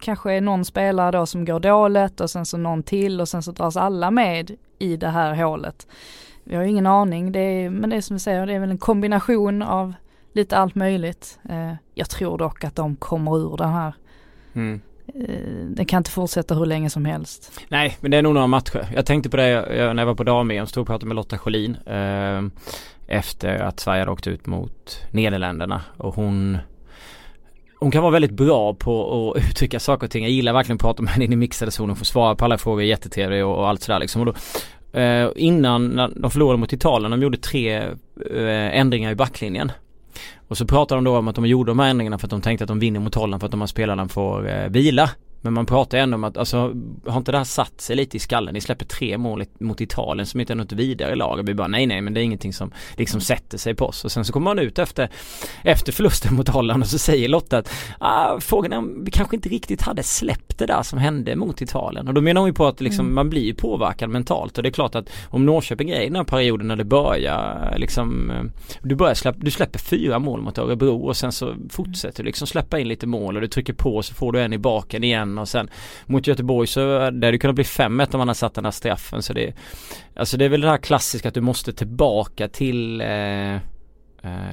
[0.00, 3.42] kanske är någon spelare då som går dåligt och sen så någon till och sen
[3.42, 5.86] så dras alla med i det här hålet.
[6.44, 8.70] Vi har ingen aning, det är, men det är som du säger, det är väl
[8.70, 9.94] en kombination av
[10.32, 11.38] lite allt möjligt.
[11.48, 13.94] Eh, jag tror dock att de kommer ur den här.
[14.56, 14.80] Mm.
[15.14, 17.60] Eh, det kan inte fortsätta hur länge som helst.
[17.68, 18.86] Nej, men det är nog några matcher.
[18.94, 21.76] Jag tänkte på det när jag var på dam-EM, stod och pratade med Lotta Schelin.
[21.86, 22.42] Eh,
[23.06, 26.58] efter att Sverige hade åkt ut mot Nederländerna och hon
[27.78, 30.22] hon kan vara väldigt bra på att uttrycka saker och ting.
[30.22, 31.90] Jag gillar verkligen att prata med henne in i mixade zonen.
[31.90, 34.22] Hon får svara på alla frågor, jättetrevlig och, och allt sådär liksom.
[34.22, 37.76] Och då, eh, innan när de förlorade mot Italien, de gjorde tre
[38.30, 39.72] eh, ändringar i backlinjen.
[40.48, 42.40] Och så pratar de då om att de gjorde de här ändringarna för att de
[42.40, 45.10] tänkte att de vinner mot Holland för att de här spelarna får eh, vila.
[45.46, 46.74] Men man pratar ändå om att, alltså
[47.06, 48.54] har inte det här satt sig lite i skallen?
[48.54, 51.38] Ni släpper tre mål mot Italien som inte är något vidare lag.
[51.38, 54.04] Och vi bara nej nej men det är ingenting som liksom sätter sig på oss.
[54.04, 55.08] Och sen så kommer man ut efter,
[55.64, 59.36] efter förlusten mot Holland och så säger Lotta att ah, frågan är om vi kanske
[59.36, 62.08] inte riktigt hade släppt det där som hände mot Italien.
[62.08, 63.14] Och då menar hon ju på att liksom, mm.
[63.14, 64.56] man blir påverkad mentalt.
[64.56, 67.74] Och det är klart att om Norrköping är i den här perioden när det börjar
[67.78, 68.32] liksom
[68.82, 72.46] Du börjar släppa, du släpper fyra mål mot Örebro och sen så fortsätter du liksom
[72.46, 75.35] släppa in lite mål och du trycker på så får du en i baken igen
[75.38, 75.68] och sen
[76.06, 79.22] mot Göteborg så hade det kunnat bli 5-1 om man hade satt den här straffen
[79.22, 79.54] så det
[80.16, 83.60] Alltså det är väl det här klassiska att du måste tillbaka till eh, eh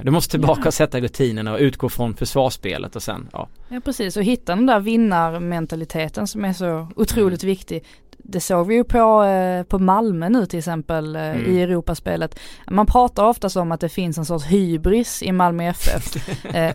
[0.02, 3.48] du måste tillbaka och sätta rutinerna och utgå från försvarsspelet och sen ja.
[3.68, 7.50] Ja precis och hitta den där vinnarmentaliteten som är så otroligt mm.
[7.50, 7.84] viktig.
[8.18, 11.50] Det såg vi ju på, eh, på Malmö nu till exempel eh, mm.
[11.50, 12.40] i Europaspelet.
[12.70, 16.04] Man pratar oftast om att det finns en sorts hybris i Malmö FF.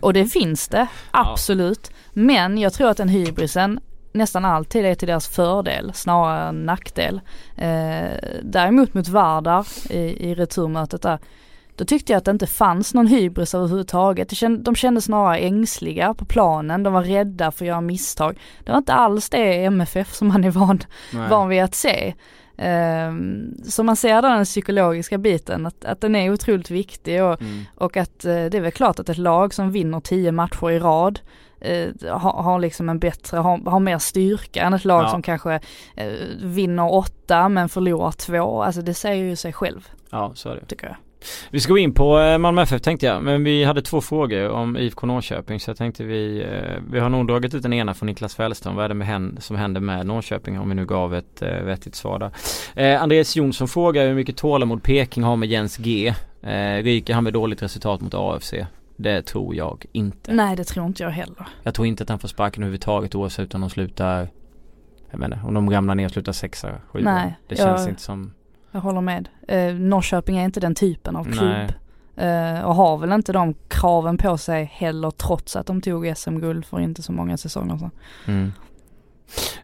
[0.02, 1.80] och det finns det, absolut.
[1.84, 1.96] Ja.
[2.12, 3.80] Men jag tror att den hybrisen
[4.12, 7.20] nästan alltid är till deras fördel snarare än nackdel.
[7.56, 11.18] Eh, däremot mot Vardar i, i returmötet där,
[11.76, 14.32] då tyckte jag att det inte fanns någon hybris överhuvudtaget.
[14.58, 18.38] De kände snarare ängsliga på planen, de var rädda för att göra misstag.
[18.64, 20.80] Det var inte alls det MFF som man är van,
[21.30, 22.14] van vid att se.
[22.60, 27.64] Um, så man ser den psykologiska biten, att, att den är otroligt viktig och, mm.
[27.74, 30.78] och att uh, det är väl klart att ett lag som vinner tio matcher i
[30.78, 31.20] rad
[31.60, 35.08] eh, har, har liksom en bättre, har, har mer styrka än ett lag ja.
[35.08, 35.60] som kanske
[35.96, 38.62] eh, vinner åtta men förlorar två.
[38.62, 39.88] Alltså det säger ju sig själv.
[40.10, 40.66] Ja så är det.
[40.66, 40.96] Tycker jag.
[41.50, 44.48] Vi ska gå in på eh, Malmö FF tänkte jag, men vi hade två frågor
[44.48, 47.94] om IFK Norrköping så jag tänkte vi, eh, vi har nog dragit ut den ena
[47.94, 51.14] från Niklas Fällström, vad är det med som händer med Norrköping om vi nu gav
[51.14, 52.30] ett eh, vettigt svar där.
[52.74, 56.14] Eh, Andreas Jonsson frågar hur mycket tålamod Peking har med Jens G.
[56.42, 58.54] Eh, ryker han med dåligt resultat mot AFC?
[59.02, 60.32] Det tror jag inte.
[60.32, 61.48] Nej det tror inte jag heller.
[61.62, 64.28] Jag tror inte att han får sparken överhuvudtaget oavsett om de slutar
[65.10, 67.14] Jag menar om de ramlar ner och slutar sexa, sjua.
[67.14, 67.38] Nej.
[67.48, 68.34] Det känns jag, inte som
[68.72, 69.28] Jag håller med.
[69.48, 71.72] Eh, Norrköping är inte den typen av klubb.
[72.16, 76.64] Eh, och har väl inte de kraven på sig heller trots att de tog SM-guld
[76.64, 77.90] för inte så många säsonger sedan.
[78.26, 78.52] Mm.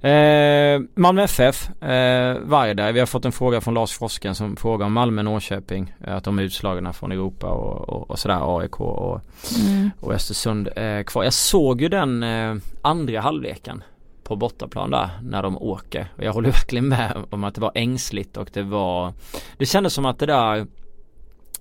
[0.00, 4.86] Eh, Malmö FF, eh, Varda, vi har fått en fråga från Lars Frosken som frågar
[4.86, 5.94] om Malmö Norrköping.
[6.04, 9.20] Eh, att de är utslagna från Europa och, och, och sådär, AIK och,
[9.66, 9.90] mm.
[10.00, 11.24] och Östersund eh, kvar.
[11.24, 13.82] Jag såg ju den eh, andra halvleken
[14.24, 16.08] på bortaplan där när de åker.
[16.16, 19.12] Och jag håller verkligen med om att det var ängsligt och det var
[19.58, 20.66] Det kändes som att det där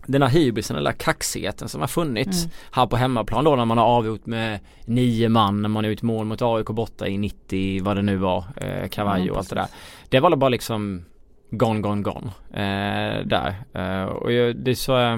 [0.08, 2.56] den här hybrisen eller kaxigheten som har funnits mm.
[2.72, 6.02] här på hemmaplan då när man har avgjort med nio man när man har gjort
[6.02, 9.56] mål mot AIK borta i 90 vad det nu var, eh, mm, och allt det
[9.56, 9.68] där.
[10.10, 11.06] Det var bara liksom
[11.52, 13.56] gone, gone, gone eh, där.
[13.74, 15.18] Eh, och jag, det är så eh,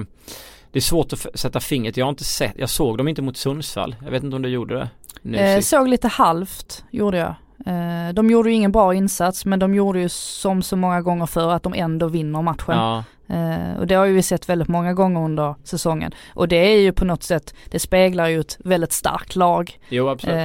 [0.72, 1.96] det är svårt att sätta fingret.
[1.96, 3.96] Jag har inte sett, jag såg dem inte mot Sundsvall.
[4.04, 4.88] Jag vet inte om du gjorde det?
[5.22, 7.34] Nu eh, såg lite halvt, gjorde jag.
[7.66, 11.26] Eh, de gjorde ju ingen bra insats men de gjorde ju som så många gånger
[11.26, 12.74] för att de ändå vinner matchen.
[12.76, 13.04] Ja.
[13.30, 16.12] Uh, och det har ju vi sett väldigt många gånger under säsongen.
[16.34, 19.78] Och det är ju på något sätt, det speglar ju ett väldigt starkt lag.
[19.88, 20.36] Jo absolut.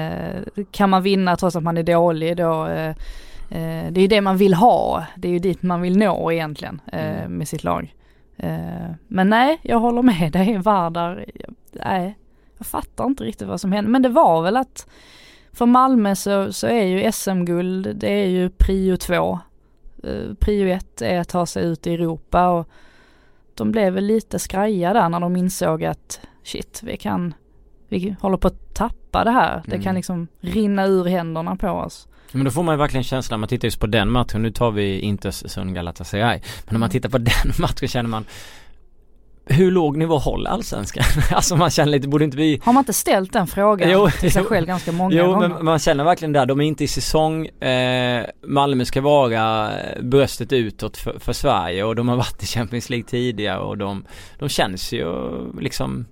[0.57, 2.93] Uh, kan man vinna trots att man är dålig då, uh,
[3.89, 5.05] det är ju det man vill ha.
[5.15, 7.37] Det är ju dit man vill nå egentligen mm.
[7.37, 7.95] med sitt lag.
[9.07, 11.25] men nej, jag håller med dig Vardar.
[11.71, 12.17] Nej,
[12.57, 13.91] jag fattar inte riktigt vad som hände.
[13.91, 14.87] Men det var väl att
[15.53, 19.39] för Malmö så, så är ju SM-guld, det är ju prio två.
[20.03, 22.69] Eh, prio ett är att ta sig ut i Europa och
[23.55, 27.33] de blev väl lite skraja där när de insåg att shit, vi kan,
[27.87, 29.61] vi håller på att tappa det här.
[29.65, 29.83] Det mm.
[29.83, 32.07] kan liksom rinna ur händerna på oss.
[32.31, 34.71] Men då får man ju verkligen känslan, man tittar just på den matchen, nu tar
[34.71, 36.41] vi inte Östersund Galatasaray.
[36.65, 36.89] Men när man mm.
[36.89, 38.25] tittar på den matchen känner man
[39.45, 41.03] hur låg nivå håller allsvenskan?
[41.31, 44.31] alltså man känner lite, borde inte vi Har man inte ställt den frågan jo, till
[44.31, 45.47] sig jo, själv ganska många jo, gånger?
[45.47, 49.71] Jo men man känner verkligen där, de är inte i säsong eh, Malmö ska vara
[50.01, 54.05] bröstet utåt för, för, Sverige och de har varit i Champions League tidigare och de,
[54.39, 55.11] de känns ju
[55.59, 56.05] liksom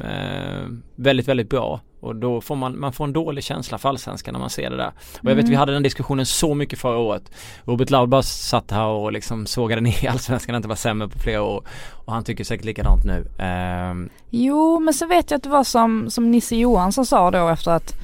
[0.00, 4.32] eh, väldigt, väldigt bra och då får man, man får en dålig känsla för allsvenskan
[4.32, 4.92] när man ser det där.
[5.22, 5.50] Och jag vet Mm.
[5.50, 7.30] vi hade den diskussionen så mycket förra året.
[7.64, 11.64] Robert Laudbach satt här och liksom sågade ner allsvenskan inte var sämre på flera år.
[11.92, 13.26] Och han tycker säkert likadant nu.
[13.38, 17.48] Ehm, Jo, men så vet jag att det var som, som Nisse Johansson sa då
[17.48, 17.94] efter att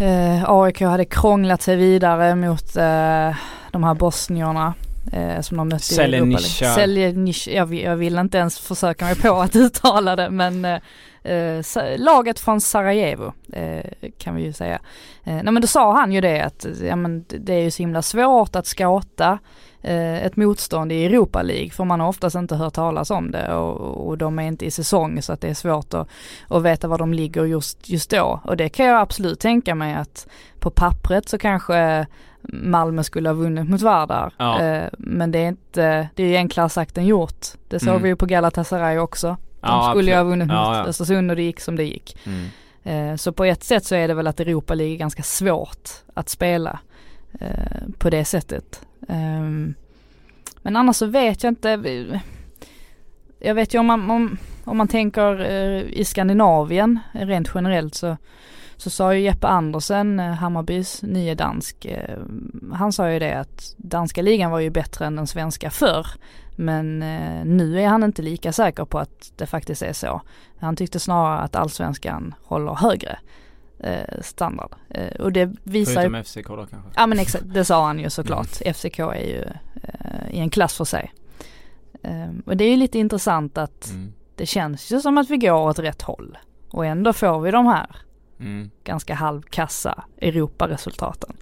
[0.00, 3.36] eh, AIK hade krånglat sig vidare mot eh,
[3.72, 4.74] de här bosnierna
[5.12, 6.38] eh, som de mötte i Europa.
[6.74, 7.50] Selenica.
[7.50, 10.66] Jag, vill- jag vill inte ens försöka mig på att uttala det men
[11.22, 11.62] eh,
[11.98, 13.84] laget från Sarajevo eh,
[14.18, 14.78] kan vi ju säga.
[15.24, 17.82] Eh, nej men då sa han ju det att ja, men det- är ju så
[17.82, 19.38] himla svårt att skåta
[19.82, 23.54] eh, ett motstånd i Europa League för man har oftast inte hört talas om det
[23.54, 26.08] och, och de är inte i säsong så att det är svårt att,
[26.48, 28.40] att veta var de ligger just, just då.
[28.44, 30.26] Och det kan jag absolut tänka mig att
[30.58, 32.06] på pappret så kanske
[32.52, 34.32] Malmö skulle ha vunnit mot Vardar.
[34.38, 34.60] Ja.
[34.62, 37.46] Eh, men det är inte, det är enklare sagt än gjort.
[37.68, 38.02] Det såg Mm.
[38.02, 39.36] vi ju på Galatasaray också.
[39.60, 40.84] De Ja, skulle ju ha vunnit Ja, mot ja.
[40.86, 42.16] Östersund och det gick som det gick.
[42.26, 42.46] mm.
[42.84, 45.88] Eh, Så på ett sätt så är det väl att Europa League är ganska svårt
[46.14, 46.78] att spela
[47.40, 48.82] eh, på det sättet.
[49.08, 49.74] Ehm,
[50.62, 52.20] Men annars så vet jag inte.
[53.38, 58.16] Jag vet ju om man, om, om man tänker eh, i Skandinavien rent generellt så,
[58.78, 62.18] så sa ju Jeppe Andersen, eh, Hammarbys nye dansk, eh,
[62.72, 66.06] han sa ju det att danska ligan var ju bättre än den svenska förr.
[66.56, 70.22] Men eh, nu är han inte lika säker på att det faktiskt är så.
[70.58, 73.18] Han tyckte snarare att allsvenskan håller högre
[74.20, 74.74] standard.
[75.20, 76.90] Och det visar ju Förutom FCK då kanske.
[76.96, 78.48] Ja men exakt, det sa han ju såklart.
[78.74, 79.44] FCK är ju
[80.30, 81.12] i en klass för sig.
[82.02, 84.12] Eh, och det är ju lite intressant att Mm.
[84.36, 86.38] det känns ju som att vi går åt rätt håll.
[86.70, 87.86] Och ändå får vi de här
[88.40, 88.70] Mm.
[88.84, 91.36] ganska halvkassa Europaresultaten.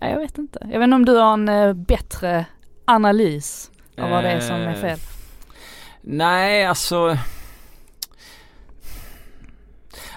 [0.00, 0.58] Ja, jag vet inte.
[0.72, 2.46] Jag vet inte om du har en eh, bättre
[2.84, 4.98] analys av vad det är som är Eh, fel.
[6.00, 7.18] Nej, alltså.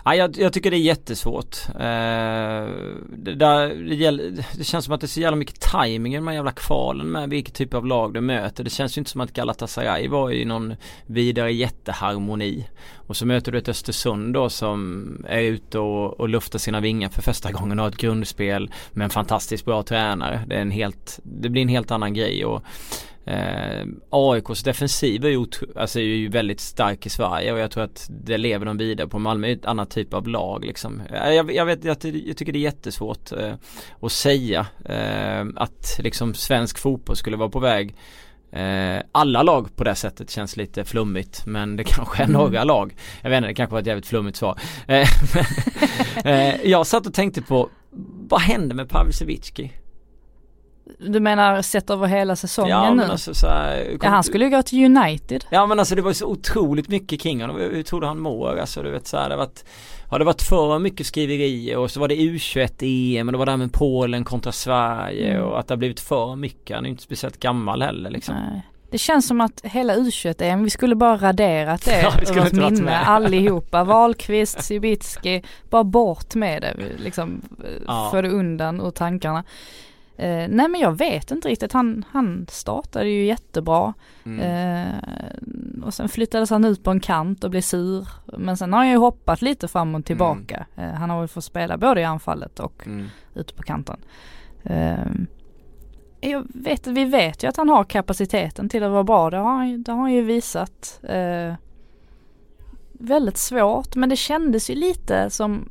[0.07, 1.57] Ja, jag, jag tycker det är jättesvårt.
[1.69, 2.65] Eh,
[3.17, 6.17] det, där, det, gäller, det känns som att det är så jävla mycket timing i
[6.17, 8.63] de här jävla kvalen med vilket typ av lag du möter.
[8.63, 12.67] Det känns ju inte som att Galatasaray var i någon vidare jätteharmoni.
[12.95, 17.09] Och så möter du ett Östersund då som är ute och, och luftar sina vingar
[17.09, 20.41] för första gången och har ett grundspel med en fantastiskt bra tränare.
[20.47, 22.45] Det, är en helt, det blir en helt annan grej.
[22.45, 22.63] Och,
[23.27, 27.83] Eh, AIKs defensiv är ju, alltså är ju väldigt stark i Sverige och jag tror
[27.83, 29.19] att det lever de vidare på.
[29.19, 31.01] Malmö är ett annat typ av lag liksom.
[31.13, 33.53] Eh, Jag, jag vet jag, jag tycker det är jättesvårt eh,
[34.01, 37.95] att säga eh, att liksom svensk fotboll skulle vara på väg
[38.51, 42.33] Eh, alla lag på det sättet känns lite flummigt men det kanske är Mm.
[42.41, 42.95] några lag.
[43.21, 44.59] Jag vet inte, det kanske var ett jävligt flummigt svar.
[44.87, 45.07] Eh,
[46.25, 47.69] eh, jag satt och tänkte på
[48.29, 49.71] vad hände med Pavel Cevicki?
[50.99, 53.03] Du menar sett över hela säsongen Ja nu?
[53.03, 55.45] alltså så här, ja han skulle ju gå till United.
[55.49, 57.57] Ja men alltså det var ju så otroligt mycket kring honom.
[57.57, 58.57] Hur tror du han mår?
[58.59, 59.65] Alltså du vet så här, det har varit
[60.09, 62.71] Har det varit för mycket skriverier och så var det U21
[63.19, 65.43] EM och det var det här med Polen kontra Sverige Mm.
[65.47, 66.75] och att det har blivit för mycket.
[66.75, 68.35] Han är ju inte speciellt gammal heller liksom.
[68.35, 68.61] Nej.
[68.91, 72.81] Det känns som att hela U21-EM, vi skulle bara raderat det Ja, ur vårt minne
[72.81, 73.09] med.
[73.09, 73.83] allihopa.
[73.93, 77.41] Wahlqvist, Cibicki, bara bort med det liksom.
[77.87, 78.07] Ja.
[78.11, 79.43] Få det undan ur tankarna.
[80.19, 83.93] Eh, nej men jag vet inte riktigt, han, han startade ju jättebra.
[84.25, 84.39] Mm.
[84.39, 88.07] Eh, och sen flyttades han ut på en kant och blev sur.
[88.37, 90.65] Men sen har han ju hoppat lite fram och tillbaka.
[90.75, 93.05] Eh, han har väl fått spela både i anfallet och Mm.
[93.35, 93.97] ute på kanten.
[94.63, 95.27] Ehm,
[96.21, 99.29] jag vet, vi vet ju att han har kapaciteten till att vara bra.
[99.29, 100.99] Det har han, det har han ju visat.
[101.03, 101.53] Eh,
[102.99, 105.69] väldigt svårt men det kändes ju lite som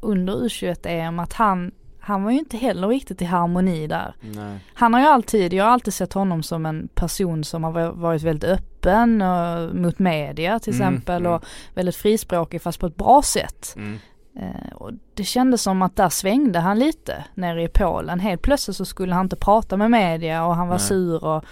[0.00, 1.72] under U21-EM att han,
[2.06, 4.14] han var ju inte heller riktigt i harmoni där.
[4.20, 4.58] Nej.
[4.74, 7.92] Han har ju alltid, jag har alltid sett honom som en person som har va-
[7.92, 11.32] varit väldigt öppen och, mot media till Mm, exempel mm.
[11.32, 13.74] och väldigt frispråkig fast på ett bra sätt.
[13.76, 13.98] Mm.
[14.36, 18.20] Eh, och det kändes som att där svängde han lite nere i Polen.
[18.20, 20.86] Helt plötsligt så skulle han inte prata med media och han var Nej.
[20.86, 21.44] sur och,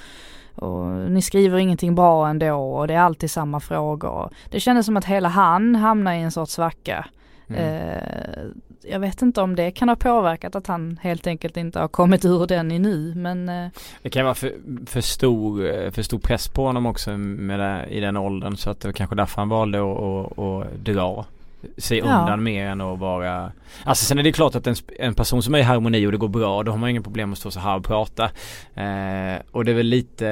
[0.55, 4.31] och ni skriver ingenting bra ändå och det är alltid samma frågor.
[4.51, 7.07] Det kändes som att hela han hamnade i en sorts svacka.
[7.49, 7.89] Mm.
[7.89, 8.45] Eh,
[8.85, 12.25] jag vet inte om det kan ha påverkat att han helt enkelt inte har kommit
[12.25, 13.69] ur den i nu men eh,
[14.03, 14.53] Det kan vara för,
[14.87, 18.71] för, stor, eh, för stor press på honom också med det, i den åldern så
[18.71, 21.27] att det var kanske därför han valde att, att, att dra
[21.77, 22.05] sig Ja.
[22.05, 23.53] undan mer än att vara
[23.85, 26.19] Alltså sen är det klart att en, en person som är i harmoni och det
[26.19, 28.25] går bra då har man inga problem att stå så här och prata
[28.75, 30.25] eh, Och det är väl lite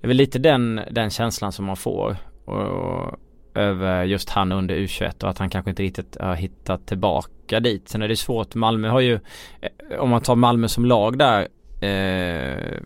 [0.00, 3.18] Det är väl lite den, den känslan som man får och,
[3.54, 7.88] över just han under U21 och att han kanske inte riktigt har hittat tillbaka dit.
[7.88, 9.20] Sen är det svårt, Malmö har ju
[9.60, 11.48] eh, Om man tar Malmö som lag där
[11.80, 12.80] eh,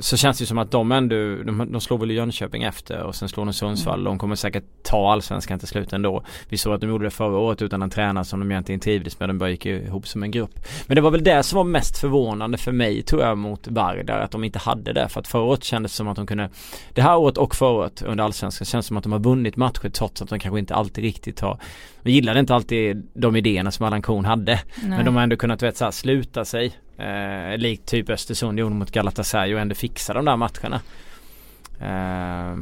[0.00, 3.28] så känns det som att de ändå, de, de slår väl Jönköping efter och sen
[3.28, 4.00] slår de Sundsvall.
[4.00, 4.04] Mm.
[4.04, 6.24] De kommer säkert ta allsvenskan till slut ändå.
[6.48, 9.20] Vi såg att de gjorde det förra året utan en tränare som de egentligen trivdes
[9.20, 9.28] med.
[9.28, 10.60] De bara gick ihop som en grupp.
[10.86, 14.20] Men det var väl det som var mest förvånande för mig tror jag mot Vardar.
[14.20, 15.08] Att de inte hade det.
[15.08, 16.50] För att förra året kändes det som att de kunde
[16.94, 19.88] Det här året och förra året under allsvenskan känns som att de har vunnit matcher
[19.88, 21.58] trots att de kanske inte alltid riktigt har
[22.02, 24.52] De gillade inte alltid de idéerna som Allan Korn hade.
[24.52, 24.88] Nej.
[24.88, 28.74] Men de har ändå kunnat vet, så här, sluta sig Eh, likt typ Östersund gjorde
[28.74, 30.80] mot Galatasaray och ändå fixa de där matcherna.
[31.80, 32.56] Eh,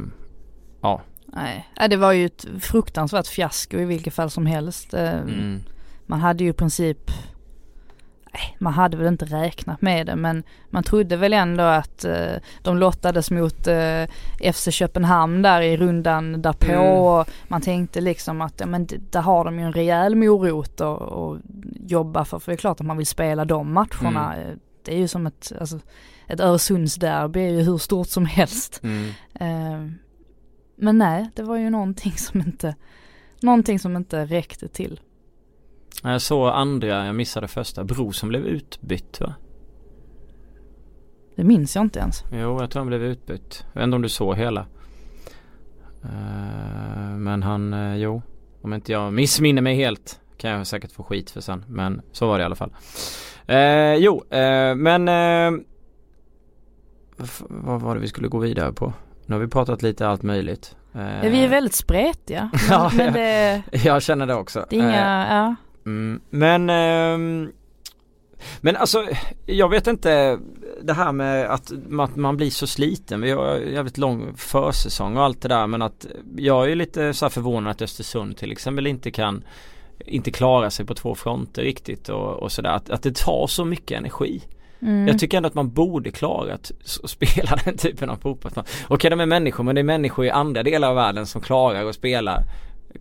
[0.81, 1.01] ja.
[1.25, 4.93] Nej, det var ju ett fruktansvärt fiasko i vilket fall som helst.
[4.93, 5.63] Eh, mm.
[6.05, 7.11] Man hade ju i princip
[8.59, 12.77] man hade väl inte räknat med det men man trodde väl ändå att eh, de
[12.77, 14.05] lottades mot eh,
[14.53, 16.87] FC Köpenhamn där i rundan därpå mm.
[16.87, 21.37] och man tänkte liksom att ja, men där har de ju en rejäl morot att
[21.79, 22.39] jobba för.
[22.39, 24.35] För det är klart att man vill spela de matcherna.
[24.35, 24.59] Mm.
[24.83, 25.79] Det är ju som ett, alltså,
[26.27, 28.81] ett Öresundsderby är ju hur stort som helst.
[28.83, 29.09] Mm.
[29.33, 29.91] Eh,
[30.75, 32.75] men nej, det var ju någonting som inte,
[33.41, 34.99] någonting som inte räckte till.
[36.03, 39.33] Jag såg andra, jag missade första, Bro som blev utbytt va?
[41.35, 42.23] Det minns jag inte ens.
[42.31, 43.65] Jo, jag tror han blev utbytt.
[43.73, 44.61] Jag vet inte om du såg hela.
[46.03, 48.21] Uh, men han, uh, jo.
[48.61, 51.65] Om inte jag missminner mig helt kan jag säkert få skit för sen.
[51.67, 52.73] Men så var det i alla fall.
[53.49, 54.23] Uh, jo,
[54.75, 55.05] men
[57.47, 58.93] vad var det vi skulle gå vidare på?
[59.25, 60.75] Nu har vi pratat lite allt möjligt.
[60.91, 62.49] Ja, vi är väldigt spretiga.
[62.69, 64.65] Men, men det, jag känner det också.
[64.69, 65.55] Det är inga, ja.
[65.89, 67.49] Mm, men eh,
[68.61, 69.05] men alltså
[69.45, 70.39] jag vet inte
[70.81, 73.21] det här med att, att man blir så sliten.
[73.21, 76.05] Vi har jävligt lång försäsong och allt det där men att
[76.37, 79.43] jag är lite så förvånad att Östersund till exempel inte kan
[80.05, 82.69] inte klara sig på två fronter riktigt och, och sådär.
[82.69, 84.41] Att, att det tar så mycket energi.
[84.81, 85.07] Mm.
[85.07, 86.71] Jag tycker ändå att man borde klara att
[87.05, 88.51] spela den typen av fotboll.
[88.87, 91.85] Okej de är människor men det är människor i andra delar av världen som klarar
[91.85, 92.43] att spela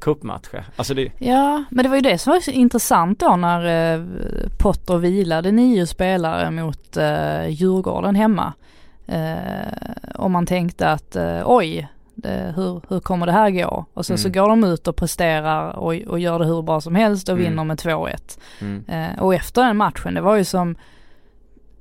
[0.00, 0.64] cupmatcher.
[0.76, 1.12] Alltså det...
[1.18, 4.00] Ja, men det var ju det som var så intressant då när eh,
[4.58, 8.52] Potter vilade nio spelare mot eh, Djurgården hemma.
[9.06, 13.86] Eh, och man tänkte att eh, oj, det, hur, hur kommer det här gå?
[13.94, 14.22] Och sen mm.
[14.22, 17.38] så går de ut och presterar och, och gör det hur bra som helst och
[17.38, 17.50] mm.
[17.50, 18.38] vinner med 2-1.
[18.60, 18.84] Mm.
[18.88, 20.76] Eh, och efter den matchen, det var ju som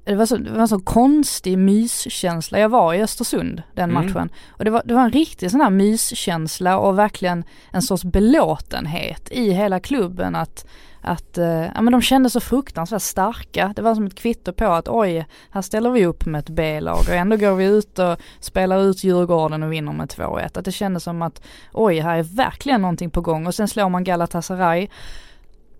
[0.08, 2.60] det var, så, det var en så konstig myskänsla.
[2.60, 4.06] Jag var i Östersund den mm.
[4.06, 4.30] matchen.
[4.50, 9.32] Och det var, det var en riktig sån här myskänsla och verkligen en sorts belåtenhet
[9.32, 10.65] i hela klubben att
[11.02, 13.74] att, eh, ja men de kände så fruktansvärt starka.
[13.76, 17.00] Det var som ett kvitto på att oj, här ställer vi upp med ett B-lag
[17.00, 20.58] och ändå går vi ut och spelar ut Djurgården och vinner med 2-1.
[20.58, 21.41] Att det kändes som att
[21.74, 24.88] oj, här är verkligen någonting på gång och sen slår man Galatasaray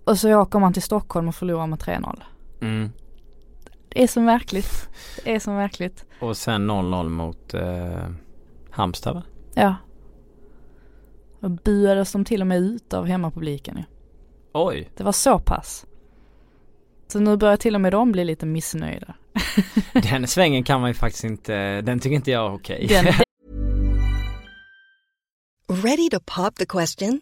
[0.04, 2.24] och så åker man till Stockholm och förlorar med 3-0.
[2.62, 2.92] Mm.
[3.90, 4.90] Det är så märkligt.
[5.24, 6.06] Det är så märkligt.
[6.20, 8.10] Och sen 0-0 mot eh,
[8.70, 9.24] Halmstad va?
[9.54, 9.76] Ja.
[11.40, 13.84] Och buades de till och med ut av hemmapubliken ju.
[14.54, 14.90] Oj.
[14.98, 15.86] Det var så pass.
[17.08, 19.16] Så nu börjar till och med de bli lite missnöjda.
[19.94, 22.86] den svängen kan man ju faktiskt inte, den tycker inte jag är okej.
[22.86, 23.14] Okay.
[25.84, 27.22] Ready to pop the question?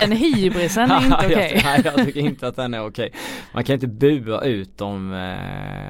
[0.00, 1.28] Den hybrisen är inte okej.
[1.28, 1.60] Okay.
[1.64, 3.06] nej, jag tycker inte att den är okej.
[3.06, 3.20] Okay.
[3.52, 5.18] Man kan inte bua ut dem, eh,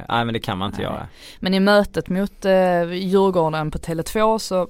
[0.08, 0.86] nej men det kan man inte nej.
[0.86, 1.08] göra.
[1.38, 4.68] Men i mötet mot eh, Djurgården på Tele2 så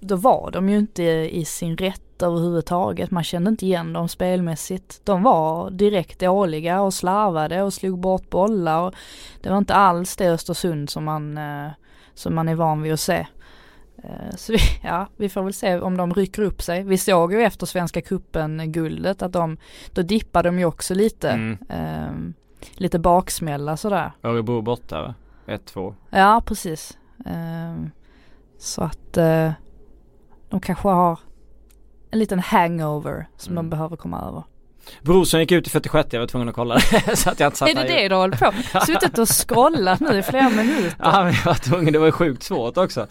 [0.00, 3.10] då var de ju inte i sin rätt överhuvudtaget.
[3.10, 5.00] Man kände inte igen dem spelmässigt.
[5.04, 8.94] De var direkt dåliga och slarvade och slog bort bollar.
[9.40, 11.70] Det var inte alls det Östersund som man, eh,
[12.14, 13.26] som man är van vid att se.
[14.04, 16.84] Eh, så vi, ja, vi får väl se om de rycker upp sig.
[16.84, 19.56] Vi såg ju efter Svenska kuppen guldet att de,
[19.92, 21.30] då dippade de ju också lite.
[21.30, 21.58] Mm.
[21.68, 22.34] Eh,
[22.72, 24.12] lite baksmälla sådär.
[24.22, 25.14] Örebro borta va?
[25.46, 25.94] 1-2.
[26.10, 26.98] Ja precis.
[27.26, 27.86] Eh,
[28.58, 29.52] så att eh,
[30.48, 31.18] de kanske har
[32.10, 33.64] en liten hangover som mm.
[33.64, 34.42] de behöver komma över.
[35.02, 36.80] Brorsson gick ut i 46 jag var tvungen att kolla
[37.14, 38.52] så att jag inte satt Är det det du håller på?
[38.86, 40.94] Suttit och scrollat nu i flera minuter?
[40.98, 43.06] Ja men jag var tvungen, det var sjukt svårt också.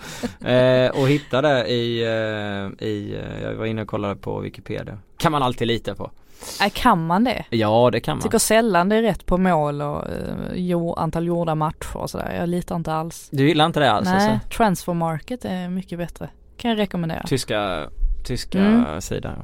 [0.45, 4.97] eh, och hitta det i, eh, i, eh, jag var inne och kollade på Wikipedia.
[5.17, 6.11] kan man alltid lita på.
[6.61, 7.45] Äh, kan man det?
[7.49, 8.23] Ja det kan man.
[8.23, 10.13] Tycker sällan det är rätt på mål och uh,
[10.55, 12.35] jo, antal gjorda matcher och sådär.
[12.39, 13.27] Jag litar inte alls.
[13.31, 14.05] Du gillar inte det alls?
[14.05, 14.49] Nej, alltså?
[14.57, 16.29] transfer market är mycket bättre.
[16.57, 17.23] Kan jag rekommendera.
[17.27, 17.89] Tyska,
[18.25, 19.01] tyska Mm.
[19.01, 19.43] sidan ja.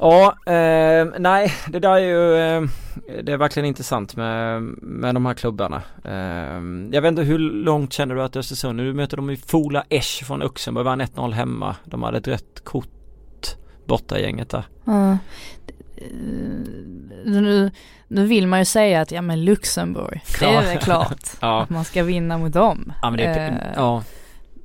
[0.00, 2.62] Ja, eh, nej det där är ju, eh,
[3.22, 5.82] det är verkligen intressant med, med de här klubbarna.
[6.04, 9.84] Eh, jag vet inte hur långt känner du att Östersund, nu möter de ju Fola
[9.88, 11.76] Esch från Luxemburg, vann 1-0 hemma.
[11.84, 12.88] De hade ett rött kort
[13.86, 14.64] borta i gänget där.
[14.86, 15.14] Eh,
[17.24, 17.70] Nu,
[18.08, 21.62] nu vill man ju säga att ja men Luxemburg, det är väl klart Ja.
[21.62, 22.92] att man ska vinna mot dem.
[23.02, 24.02] Ja men det är, Eh, ja.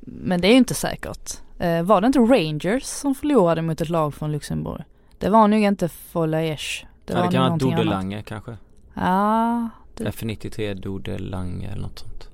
[0.02, 1.32] Men det är ju inte säkert.
[1.60, 4.82] Eh, var det inte Rangers som förlorade mot ett lag från Luxemburg?
[5.24, 6.86] Det var nog inte Folaesh.
[7.06, 7.58] Det var ja, det kan vara.
[7.58, 8.58] Dodelange kanske.
[8.94, 12.30] Ja, Det- F93 Dodelange eller något sånt.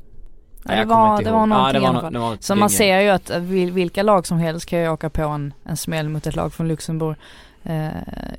[0.66, 3.10] Ja, det var- det var någonting ja, det var, det var så man ser ju
[3.10, 6.36] att vil- vilka lag som helst kan ju åka på en, en smäll mot ett
[6.36, 7.16] lag från Luxemburg.
[7.64, 7.90] Eh,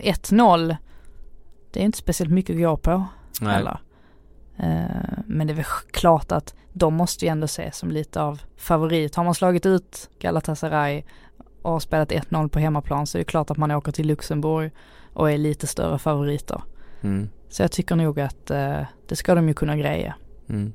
[0.01, 0.77] 1-0,
[1.73, 3.05] det är inte speciellt mycket att gå på
[3.41, 3.53] Nej.
[3.55, 3.79] heller.
[4.59, 8.41] Eh, men det är väl klart att de måste ju ändå ses som lite av
[8.57, 9.15] favorit.
[9.15, 11.03] Har man slagit ut Galatasaray
[11.63, 14.71] och har spelat 1-0 på hemmaplan så är det klart att man åker till Luxemburg
[15.13, 16.63] och är lite större favoriter.
[17.01, 17.29] Mm.
[17.49, 20.15] Så jag tycker nog att eh, det ska de ju kunna greja.
[20.49, 20.73] Mm.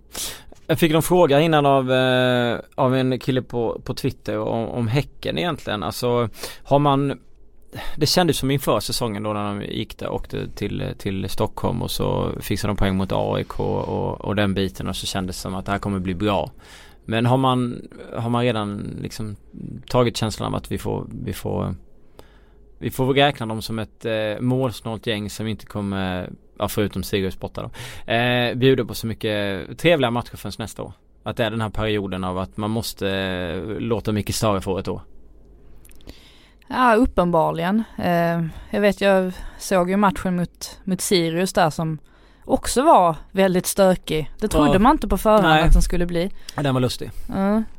[0.68, 4.88] Jag fick en fråga innan av, eh, av en kille på, på Twitter om, om
[4.88, 5.84] Häcken egentligen.
[5.84, 6.30] Alltså
[6.64, 7.20] har man
[7.96, 11.82] det kändes som inför säsongen då när de gick där och åkte till, till Stockholm
[11.82, 15.42] och så fixade de poäng mot AIK och, och den biten och så kändes det
[15.42, 16.52] som att det här kommer bli bra.
[17.06, 19.36] Men har man, har man redan liksom
[19.88, 21.76] tagit känslan av att vi får, vi får
[22.78, 26.30] vi får väl räkna dem som ett eh, målsnålt gäng som inte kommer,
[26.60, 30.94] ja, förutom Sirius borta då, eh, bjuda på så mycket trevliga matcher förrän nästa år.
[31.24, 34.78] Att det är den här perioden av att man måste eh, låta mycket större få
[34.78, 35.02] ett år.
[36.68, 37.84] Ja, uppenbarligen.
[37.98, 42.00] Eh, jag vet, jag såg ju matchen mot, mot Sirius där som
[42.46, 44.32] också var väldigt stökig.
[44.40, 44.80] Det trodde Ja.
[44.80, 45.64] man inte på förhand Nej.
[45.64, 46.32] att den skulle bli.
[46.56, 47.12] Ja, den var lustig.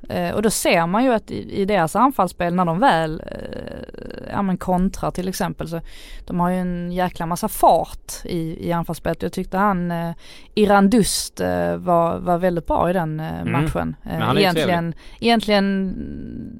[0.08, 4.30] Eh, och då ser man ju att i, i deras anfallsspel när de väl eh,
[4.32, 5.80] ja, men kontrar till exempel så
[6.26, 9.22] de har ju en jäkla massa fart i, i anfallsspelet.
[9.22, 10.10] Jag tyckte han eh,
[10.54, 13.52] Iran Dust eh, var, var väldigt bra i den Mm.
[13.52, 13.96] matchen.
[14.36, 15.94] Egentligen, egentligen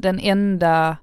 [0.01, 0.97] den enda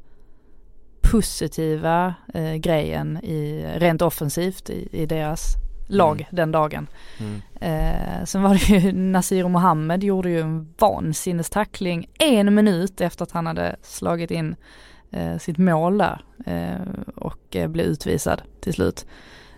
[1.01, 5.55] positiva eh, grejen i, rent offensivt i, i deras
[5.93, 6.25] lag Mm.
[6.35, 6.87] den dagen.
[7.19, 7.41] Mm.
[7.61, 13.31] Eh, sen var det ju Nasir Mohammed gjorde ju en vansinnestackling en minut efter att
[13.31, 14.55] han hade slagit in
[15.11, 19.05] eh, sitt mål där eh, och eh, blev utvisad till slut.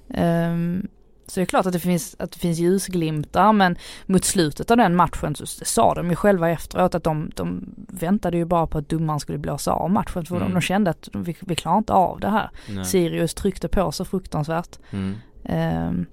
[0.10, 0.88] Ehm,
[1.28, 3.76] så det är klart att det finns, att det finns ljusglimtar men
[4.06, 8.38] mot slutet av den matchen så sa de ju själva efteråt att de, de väntade
[8.38, 10.48] ju bara på att domaren skulle blåsa av matchen för Mm.
[10.48, 12.50] de, de kände att vi, vi klarar inte av det här.
[12.70, 12.86] Nej.
[12.86, 14.80] Sirius tryckte på så fruktansvärt.
[14.92, 15.16] Mm.
[15.46, 16.06] Ehm,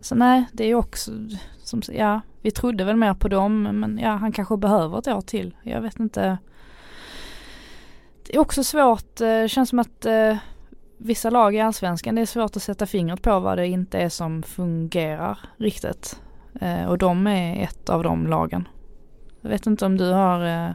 [0.00, 1.10] så nej, det är också,
[1.62, 5.20] som, ja, vi trodde väl mer på dem, men ja, han kanske behöver ett år
[5.20, 5.56] till.
[5.62, 6.38] Jag vet inte.
[8.26, 10.36] Det är också svårt, eh, det känns som att eh,
[10.98, 14.08] vissa lag i allsvenskan, det är svårt att sätta fingret på vad det inte är
[14.08, 16.20] som fungerar riktigt.
[16.60, 18.68] Eh, och de är ett av de lagen.
[19.40, 20.70] Jag vet inte om du har eh,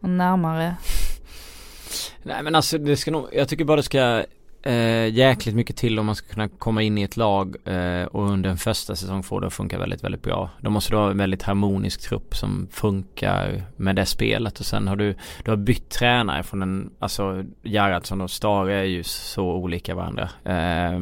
[0.00, 0.76] någon närmare
[2.22, 4.24] Nej men alltså det ska nog, jag tycker bara det ska
[4.62, 8.30] eh, jäkligt mycket till om man ska kunna komma in i ett lag eh, och
[8.30, 10.50] under en första säsong få det att funka väldigt, väldigt bra.
[10.60, 14.88] Då måste du ha en väldigt harmonisk trupp som funkar med det spelet och sen
[14.88, 19.44] har du, du har bytt tränare från en, alltså Gerhardsson och Stare är ju så
[19.44, 20.28] olika varandra.
[20.44, 21.00] Eh,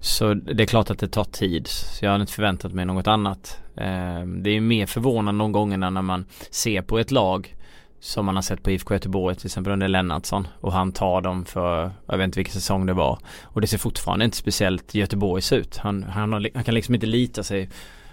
[0.00, 1.66] så det är klart att det tar tid.
[1.68, 3.60] Så jag hade inte förväntat mig något annat.
[3.76, 7.54] Ehm, det är mer förvånande någon gånger när man ser på ett lag
[8.02, 11.44] som man har sett på IFK Göteborg till exempel under Lennartsson och han tar dem
[11.44, 15.52] för, jag vet inte vilken säsong det var och det ser fortfarande inte speciellt Göteborgs
[15.52, 15.76] ut.
[15.76, 17.68] Han, han, har, han kan liksom inte lita sig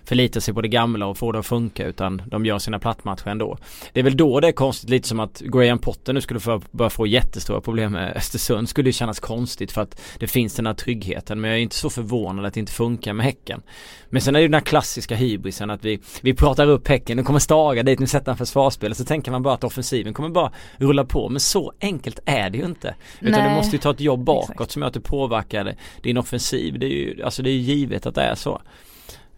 [0.10, 3.28] förlita sig på det gamla och få det att funka utan de gör sina plattmatcher
[3.28, 3.58] ändå.
[3.94, 6.62] Det är väl då det är konstigt lite som att Graham Potter nu skulle få,
[6.72, 10.66] börja få jättestora problem med Östersund skulle ju kännas konstigt för att det finns den
[10.66, 13.62] här tryggheten men jag är inte så förvånad att det inte funkar med Häcken.
[14.10, 17.24] Men sen är det den här klassiska hybrisen att vi, vi pratar upp Häcken, nu
[17.24, 20.52] kommer Staga dit, nu sätter han försvarsspel så tänker man bara att offensiven kommer bara
[20.78, 22.96] rulla på men så enkelt är det ju inte.
[23.20, 23.50] Utan Nej.
[23.50, 24.72] du måste ju ta ett jobb bakåt Exakt.
[24.72, 26.80] som gör att du påverkar din offensiv.
[26.80, 28.62] Det är ju, alltså det är ju givet att det är så.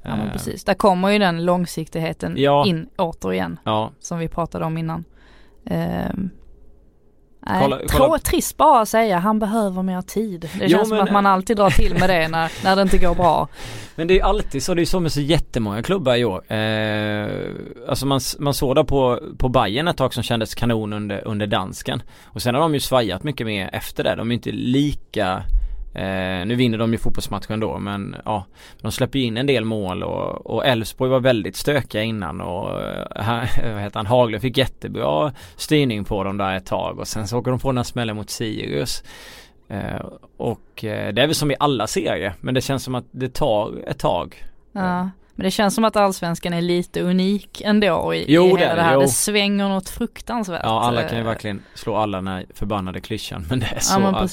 [0.04, 2.66] Ja men Eh, precis, där kommer ju den långsiktigheten Ja.
[2.66, 5.06] in återigen Ja, som vi pratade om innan.
[5.66, 6.30] Ehm,
[7.46, 10.42] Nej, Kolla- kolla- trist bara att säga, han behöver mer tid.
[10.42, 12.82] Det Jo, känns som men- att man alltid drar till med det när, när det
[12.82, 13.48] inte går bra.
[13.96, 16.54] Men det är alltid så, det är så med så jättemånga klubbar i år.
[16.54, 17.30] Eh,
[17.90, 21.48] alltså man, man såg det på, på Bayern ett tag som kändes kanon under, under
[21.48, 22.04] dansken.
[22.24, 24.16] Och sen har de ju svajat mycket mer efter det.
[24.16, 25.44] De är inte lika
[25.94, 28.46] Eh, nu vinner de ju fotbollsmatchen då men ja
[28.82, 32.82] De släpper ju in en del mål och och Elfsborg var väldigt stökiga innan och
[32.82, 33.06] eh,
[33.74, 37.38] vad heter han, Haglund fick jättebra styrning på dem där ett tag och sen så
[37.38, 39.04] åker de på den här smällen mot Sirius.
[39.68, 40.06] Eh,
[40.38, 43.34] och eh, det är väl som i alla serier men det känns som att det
[43.34, 44.44] tar ett tag.
[44.72, 45.10] Ja.
[45.42, 48.76] Men det känns som att allsvenskan är lite unik ändå i, Jo, i hela det
[48.76, 48.94] det, här.
[48.94, 49.02] jo.
[49.02, 50.62] Det svänger något fruktansvärt.
[50.64, 53.80] Ja alla kan ju Eh, verkligen slå alla den här förbannade klyschan men det är
[53.80, 54.32] så Ja men alls.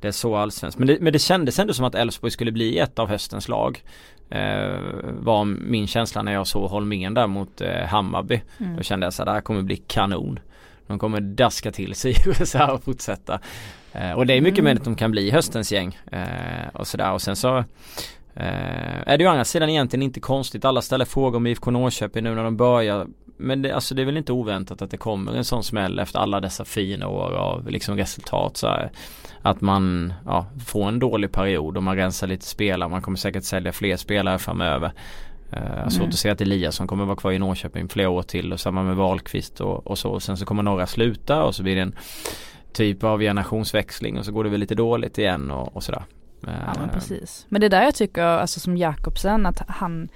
[0.00, 0.78] Det är så allsvenskt.
[0.78, 3.82] Men det, men det kändes ändå som att Elfsborg skulle bli ett av höstens lag.
[4.30, 4.78] Eh,
[5.18, 8.40] var min känsla när jag såg Holmén där mot eh, Hammarby.
[8.60, 8.76] Mm.
[8.76, 10.38] Då kände jag så här, det här kommer bli kanon.
[10.86, 13.38] De kommer daska till Sirius här och fortsätta.
[13.92, 14.64] Eh, och det är mycket Mm.
[14.64, 15.98] möjligt att de kan bli höstens gäng.
[16.12, 17.64] Eh, och sådär och sen så
[18.36, 20.64] eh, är det ju å andra sidan egentligen inte konstigt.
[20.64, 23.06] Alla ställer frågor om IFK Norrköping nu när de börjar.
[23.36, 26.18] Men det, alltså det är väl inte oväntat att det kommer en sån smäll efter
[26.18, 28.90] alla dessa fina år av liksom resultat så här.
[29.42, 32.88] Att man ja, får en dålig period och man rensar lite spelare.
[32.88, 34.92] Man kommer säkert sälja fler spelare framöver.
[35.88, 36.08] Svårt Mm.
[36.08, 38.96] att se att Eliasson kommer vara kvar i Norrköping flera år till och samma med
[38.96, 40.10] Wahlqvist och, och så.
[40.10, 41.94] Och sen så kommer några sluta och så blir det en
[42.72, 46.04] typ av generationsväxling och så går det väl lite dåligt igen och, och sådär.
[46.46, 47.46] Ja men Eh, precis.
[47.48, 50.08] Men det är där jag tycker, alltså som Jakobsen, att han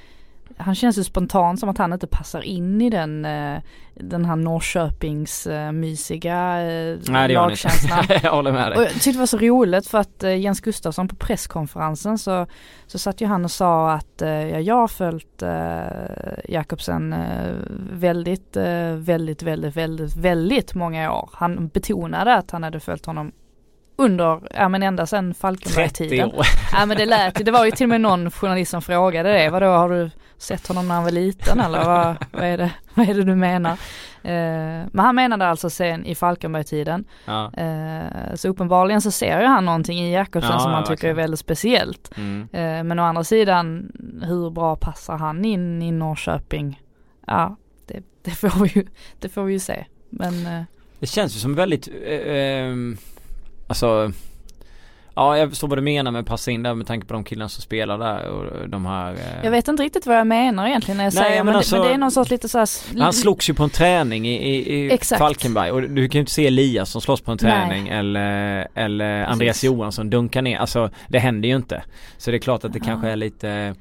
[0.58, 3.58] han känns ju spontant som att han inte passar in i den, eh,
[3.94, 8.04] den här Norrköpings eh, mysiga eh, Nej det lagkänslan.
[8.22, 8.84] jag håller med Och dig.
[8.84, 12.46] jag tyckte det var så roligt för att eh, Jens Gustafsson på presskonferensen så,
[12.86, 17.54] så satt ju han och sa att eh, ja, jag har följt eh, Jakobsen eh,
[17.92, 21.30] väldigt, eh, väldigt, väldigt, väldigt, väldigt många år.
[21.32, 23.32] Han betonade att han hade följt honom
[23.98, 26.32] under, ja men ända sedan 30 Falkenberg-tiden.
[26.32, 26.46] år.
[26.72, 29.50] Ja men det lät det var ju till och med någon journalist som frågade det.
[29.50, 33.08] Vadå har du sett honom när han var liten eller vad, vad, är, det, vad
[33.08, 33.72] är det du menar?
[34.22, 37.04] Eh, men han menade alltså sen i Falkenberg-tiden.
[37.24, 37.52] Ja.
[37.56, 40.90] Eh, så uppenbarligen så ser ju han någonting i Jakobsen Ja, som ja, han tycker
[40.92, 41.16] verkligen.
[41.16, 42.10] är väldigt speciellt.
[42.16, 42.48] Mm.
[42.52, 43.92] Eh, men å andra sidan,
[44.22, 46.82] hur bra passar han in i Norrköping?
[47.26, 48.86] Ja, det, det, får, vi ju,
[49.18, 49.84] det får vi ju se.
[50.10, 50.62] Men eh,
[51.00, 52.96] Det känns ju som väldigt, eh, ehm,
[53.68, 54.12] alltså
[55.14, 57.48] Ja jag förstår vad du menar med passa in där med tanke på de killarna
[57.48, 60.96] som spelar där och de här eh, jag vet inte riktigt vad jag menar egentligen
[60.96, 62.68] när jag Nej, säger, men, men det, alltså- men det är någon sorts lite såhär
[63.00, 64.98] Han slogs ju på en träning i, i, i.
[65.18, 67.52] Falkenberg och du kan ju inte se Elias som slåss på en Nej.
[67.52, 69.64] träning eller, eller Andreas Precis.
[69.64, 70.58] Johansson dunkar ner.
[70.58, 71.82] Alltså det händer ju inte.
[72.18, 72.84] Så det är klart att det Ja.
[72.84, 73.74] kanske är lite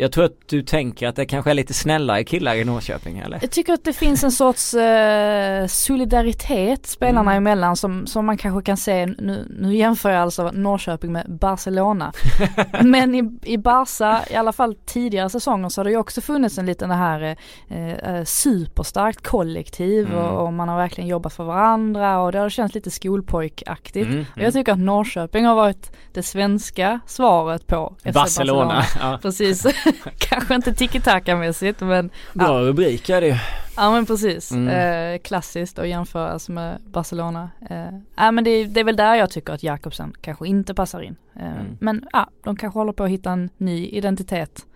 [0.00, 3.38] Jag tror att du tänker att det kanske är lite snällare killar i Norrköping eller?
[3.42, 7.36] Jag tycker att det finns en sorts eh, solidaritet spelarna Mm.
[7.46, 12.12] emellan som, som man kanske kan se, nu, nu jämför jag alltså Norrköping med Barcelona.
[12.82, 16.58] Men i, i Barca, i alla fall tidigare säsonger så har det ju också funnits
[16.58, 17.36] en liten det här
[17.68, 20.18] eh, eh, superstarkt kollektiv Mm.
[20.18, 24.06] och, och man har verkligen jobbat för varandra och det har känts lite skolpojkaktigt.
[24.10, 28.82] Mm, Och jag tycker att Norrköping har varit det svenska svaret på FC Barcelona.
[29.00, 29.18] Ja.
[29.22, 29.66] Precis,
[30.18, 33.36] kanske inte tiki-taka-mässigt men Bra rubrik är det ju.
[33.76, 34.68] Ja men precis, Mm.
[35.14, 37.50] eh, klassiskt att jämföras med Barcelona.
[37.70, 40.74] Eh, ja men det, är- det är väl där jag tycker att Jakobsen kanske inte
[40.74, 41.16] passar in.
[41.36, 41.76] Eh, Mm.
[41.80, 44.66] Men ja, de kanske håller på att hitta en ny identitet.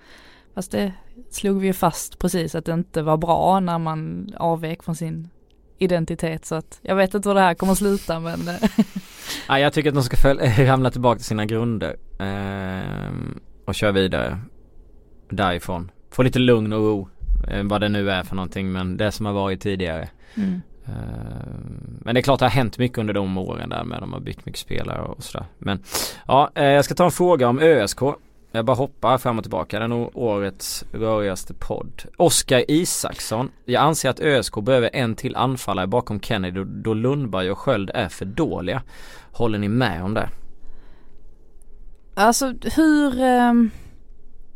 [0.55, 0.93] Fast det
[1.31, 5.29] slog vi ju fast precis att det inte var bra när man avvek från sin
[5.79, 8.55] identitet så att jag vet inte hur det här kommer att sluta men eh,
[9.49, 13.93] Ja, jag tycker att de ska följa, ramla tillbaka till sina grunder ehm, och köra
[13.93, 14.39] vidare
[15.33, 15.91] därifrån.
[16.11, 17.09] Få lite lugn och ro,
[17.49, 20.09] eh, vad det nu är för någonting men det som har varit tidigare.
[20.35, 20.61] mm.
[20.87, 24.13] Ehm, Men det är klart det har hänt mycket under de åren där med de
[24.13, 25.47] har bytt mycket spelare och sådär.
[25.59, 25.83] Men
[26.27, 27.99] ja, eh, jag ska ta en fråga om ÖSK.
[28.55, 29.79] Jag bara hoppar fram och tillbaka.
[29.79, 32.03] Det är nog årets rörigaste podd.
[32.17, 33.51] Oskar Isaksson.
[33.65, 38.09] Jag anser att ÖSK behöver en till anfallare bakom Kennedy då- Lundberg och Sköld är
[38.09, 38.83] för dåliga.
[39.33, 40.29] Håller ni med om det?
[42.15, 43.71] Alltså hur, ehm,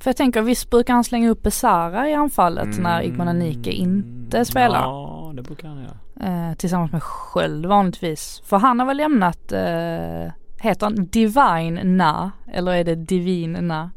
[0.07, 4.44] för jag tänker visst brukar han slänga upp Besara i anfallet när Igman Anike inte
[4.44, 4.78] spelar.
[4.78, 4.90] Mm.
[4.90, 6.48] Ja, det brukar han göra.
[6.50, 8.42] Eh, tillsammans med Sköld vanligtvis.
[8.44, 12.30] För han har väl lämnat, eh, heter han Divine Na?
[12.52, 13.90] Eller är det Divine Na?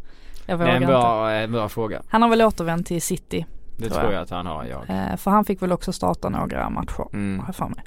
[0.46, 0.94] Jag Det vågar är en inte.
[0.94, 2.02] bra, eh, bra fråga.
[2.10, 3.46] Han har väl återvänt till City.
[3.78, 4.14] Det Tror tror jag.
[4.14, 4.90] jag att han har, jag.
[4.90, 7.08] Eh, för han fick väl också starta några matcher.
[7.14, 7.40] Mm.
[7.40, 7.84] Har jag för mig.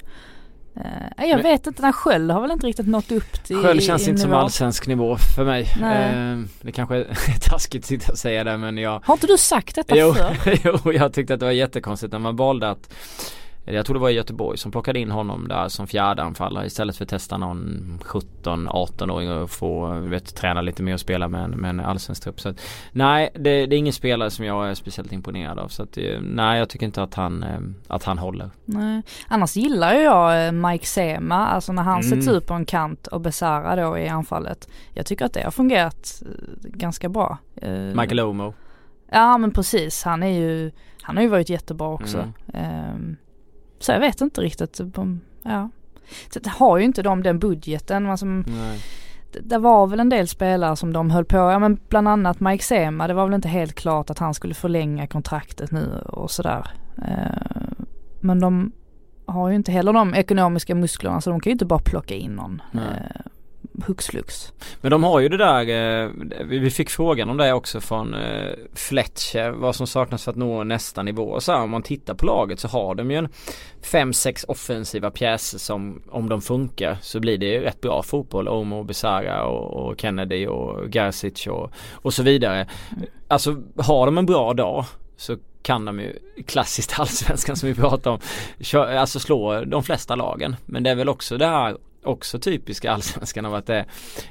[0.75, 3.83] Eh, jag Men- vet inte, när Sköld har väl inte riktigt nått upp till Sköld
[3.83, 4.41] känns i inte som nivå.
[4.41, 5.67] allsvensk nivå för mig.
[5.83, 7.05] Ehm, det kanske är
[7.49, 10.59] taskigt att säga det men jag Har inte du sagt detta Jo, förr?
[10.85, 12.93] jo, jag tyckte att det var jättekonstigt när man valde att
[13.65, 16.97] jag tror det var i Göteborg som plockade in honom där som fjärde anfallare istället
[16.97, 21.51] för att testa någon 17-18-åring och få vet, träna lite mer och spela med en,
[21.51, 22.41] med en allsvensk trupp.
[22.41, 22.61] Så att,
[22.91, 25.67] nej, det, det, är ingen spelare som jag är speciellt imponerad av.
[25.67, 28.49] Så att, eh, nej, jag tycker inte att han, eh, att han håller.
[28.65, 29.01] Nej.
[29.27, 32.09] Annars gillar ju jag eh, Mike Sema, alltså när han mm.
[32.09, 34.69] sätts ut på en kant och Besara då i anfallet.
[34.93, 36.23] Jag tycker att det har fungerat
[36.61, 37.37] ganska bra.
[37.95, 38.53] Michael Omo.
[39.11, 42.31] Ja men precis, han är ju, han har ju varit jättebra också.
[42.53, 42.93] Mm.
[42.95, 43.17] Um,
[43.83, 44.79] så jag vet inte riktigt.
[45.43, 45.69] Ja.
[46.33, 48.09] Så det har ju inte de den budgeten.
[48.09, 48.25] Alltså,
[49.41, 52.63] det var väl en del spelare som de höll på, ja men bland annat Mike
[52.63, 56.67] Sema, det var väl inte helt klart att han skulle förlänga kontraktet nu och sådär.
[56.97, 57.85] Eh,
[58.19, 58.71] men de
[59.25, 62.31] har ju inte heller de ekonomiska musklerna så de kan ju inte bara plocka in
[62.31, 62.61] någon.
[62.71, 63.11] Nej.
[63.87, 64.53] Hux flux.
[64.81, 65.61] Men de har ju det där,
[66.03, 66.09] eh,
[66.45, 70.63] vi fick frågan om det också från eh, Fletcher, vad som saknas för att nå
[70.63, 71.39] nästa nivå.
[71.39, 73.29] Så här, om man tittar på laget så har de ju en
[73.81, 78.47] 5-6 offensiva pjäser som om de funkar så blir det ju rätt bra fotboll.
[78.47, 82.67] Omo, Besara och, och Kennedy och Garcic och, och så vidare.
[83.27, 84.85] Alltså har de en bra dag
[85.17, 88.19] så kan de ju klassiskt allsvenskan som vi pratar om.
[88.73, 90.55] Alltså slå de flesta lagen.
[90.65, 93.85] Men det är väl också det här också typiska allsvenskan av att det,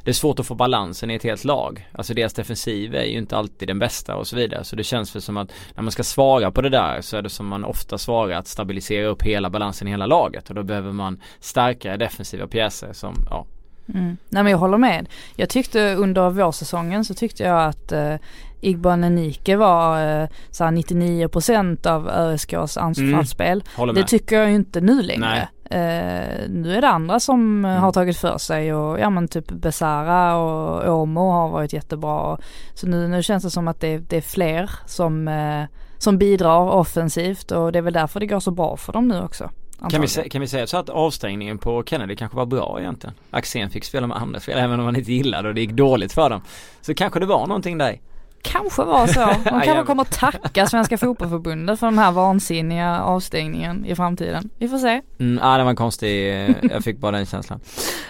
[0.04, 1.88] det, är svårt att få balansen i ett helt lag.
[1.92, 4.64] Alltså deras defensiv är ju inte alltid den bästa och så vidare.
[4.64, 7.22] Så det känns väl som att när man ska svara på det där så är
[7.22, 10.48] det som man ofta svarar att stabilisera upp hela balansen i hela laget.
[10.48, 13.46] Och då behöver man starkare defensiva pjäser som, ja.
[13.94, 14.16] Mm.
[14.28, 15.08] Nej men jag håller med.
[15.36, 18.14] Jag tyckte under vårsäsongen så tyckte jag att eh,
[18.60, 23.64] Igban Enike var eh, såhär 99% av ÖSKs anfallsspel.
[23.78, 23.94] Mm.
[23.94, 25.48] Det tycker jag inte nu längre.
[25.64, 27.82] Eh, nu är det andra som mm.
[27.82, 32.38] har tagit för sig och ja men typ Besara och Åmo har varit jättebra.
[32.74, 35.64] Så nu, nu känns det som att det, det är fler som, eh,
[35.98, 39.20] som bidrar offensivt och det är väl därför det går så bra för dem nu
[39.20, 39.50] också.
[39.90, 43.14] Kan vi, kan vi säga så att avstängningen på Kennedy kanske var bra egentligen?
[43.30, 46.12] Axén fick spela med andra spel även om han inte gillade och det gick dåligt
[46.12, 46.42] för dem.
[46.80, 47.98] Så kanske det var någonting där
[48.42, 49.20] kanske var så.
[49.44, 54.50] De kanske kommer att tacka Svenska Fotbollförbundet för den här vansinniga avstängningen i framtiden.
[54.58, 55.00] Vi får se.
[55.18, 57.60] Mm, ja, det var en konstig, eh, jag fick bara den känslan.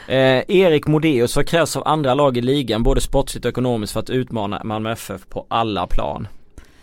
[0.08, 4.00] Eh, Erik Modéus, vad krävs av andra lag i ligan, både sportsligt och ekonomiskt för
[4.00, 6.28] att utmana Malmö FF på alla plan?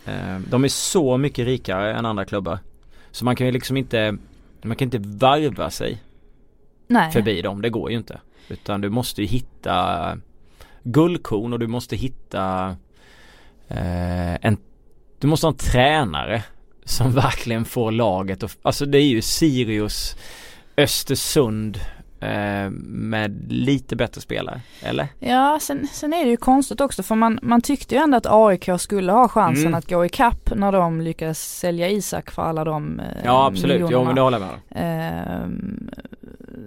[0.05, 2.59] Eh, de är så mycket rikare än andra klubbar.
[3.11, 4.17] Så man kan ju liksom inte,
[4.63, 6.03] man kan inte varva sig
[6.87, 7.11] Nej.
[7.11, 8.19] förbi dem, det går ju inte.
[8.47, 10.17] Utan du måste ju hitta
[10.83, 12.75] guldkorn och du måste hitta
[13.67, 14.57] eh, en,
[15.19, 16.43] du måste ha en tränare
[16.83, 20.15] som verkligen får laget och, alltså det är ju Sirius,
[20.77, 21.79] Östersund
[22.81, 25.07] med lite bättre spelare, eller?
[25.19, 28.25] Ja, sen, sen är det ju konstigt också för man, man tyckte ju ändå att
[28.29, 29.77] AIK skulle ha chansen mm.
[29.77, 33.81] att gå i kapp när de lyckades sälja Isak för alla de eh, Ja absolut,
[33.81, 34.01] miljonerna.
[34.01, 34.59] jo men det håller jag med om.
[34.69, 35.99] Eh,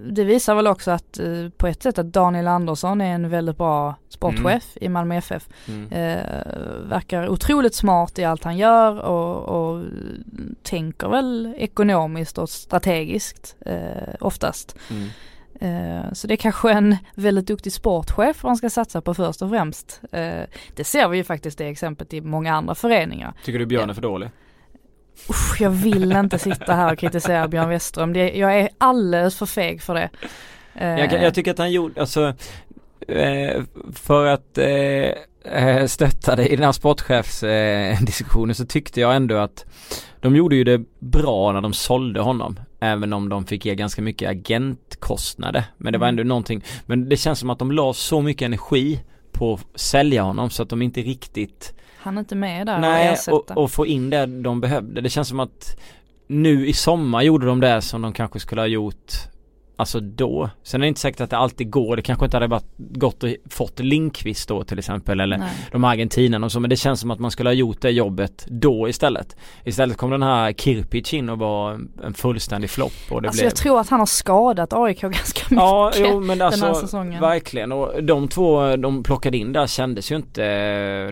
[0.05, 3.57] det visar väl också att eh, på ett sätt att Daniel Andersson är en väldigt
[3.57, 4.85] bra sportchef mm.
[4.85, 5.49] i Malmö FF.
[5.67, 5.91] Mm.
[5.91, 6.25] Eh,
[6.89, 9.83] verkar otroligt smart i allt han gör och, och
[10.63, 14.75] tänker väl ekonomiskt och strategiskt eh, oftast.
[15.63, 19.49] Eh, så det är kanske en väldigt duktig sportchef man ska satsa på först och
[19.49, 20.01] främst.
[20.11, 20.41] Eh,
[20.75, 23.33] det ser vi ju faktiskt det exemplet i många andra föreningar.
[23.45, 24.29] Tycker du Björn är för dålig?
[25.29, 28.13] Usch, jag vill inte sitta här och kritisera Björn.
[28.13, 30.09] Det, jag är alldeles för feg för det.
[30.73, 32.33] Jag, jag tycker att han gjorde, alltså
[33.07, 39.37] eh, för att eh, stötta dig i den här sportchefsdiskussionen eh, så tyckte jag ändå
[39.37, 39.65] att
[40.21, 42.59] de gjorde ju det bra när de sålde honom.
[42.83, 45.63] Även om de fick ge ganska mycket agentkostnader.
[45.77, 46.19] Men det var mm.
[46.19, 48.99] ändå någonting, men det känns som att de la så mycket energi
[49.31, 53.17] på att sälja honom så att de inte riktigt han är inte med där Nej,
[53.31, 55.01] och, och, få in det de behövde.
[55.01, 55.79] Det känns som att
[56.27, 59.13] nu i sommar gjorde de det som de kanske skulle ha gjort
[59.75, 60.49] Alltså då.
[60.63, 61.95] Sen är det inte säkert att det alltid går.
[61.95, 65.49] Det kanske inte hade bara gått och fått Linkvist då till exempel eller Nej.
[65.71, 66.59] de argentinarna och så.
[66.59, 69.35] Men det känns som att man skulle ha gjort det jobbet då istället.
[69.63, 72.93] Istället kom den här Kirpic in och var en fullständig flopp.
[73.09, 73.43] Det alltså blev...
[73.43, 76.81] jag tror att han har skadat AIK ganska mycket ja, jo, men alltså, den här
[76.81, 77.21] säsongen.
[77.21, 80.41] Verkligen och de två de plockade in där kändes ju inte,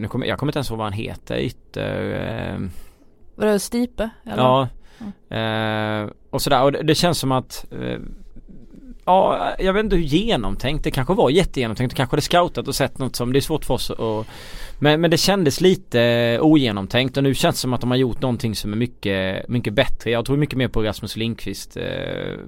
[0.01, 2.53] nu kommer, jag kommer inte ens ihåg vad han heter, ytter...
[2.53, 2.69] Eh...
[3.35, 4.09] Vadå Stipe?
[4.25, 4.43] Eller?
[4.43, 4.67] Ja.
[5.29, 6.03] Mm.
[6.05, 7.99] Eh, och sådär och det, det känns som att eh,
[9.11, 11.95] ja, jag vet inte hur genomtänkt det kanske var jättegenomtänkt.
[11.95, 14.25] Kanske hade scoutat och sett något som, det är svårt för oss att
[14.83, 18.21] men, men det kändes lite ogenomtänkt och nu känns det som att de har gjort
[18.21, 20.11] någonting som är mycket, mycket bättre.
[20.11, 21.77] Jag tror mycket mer på Rasmus Lindqvist.
[21.77, 21.83] Eh,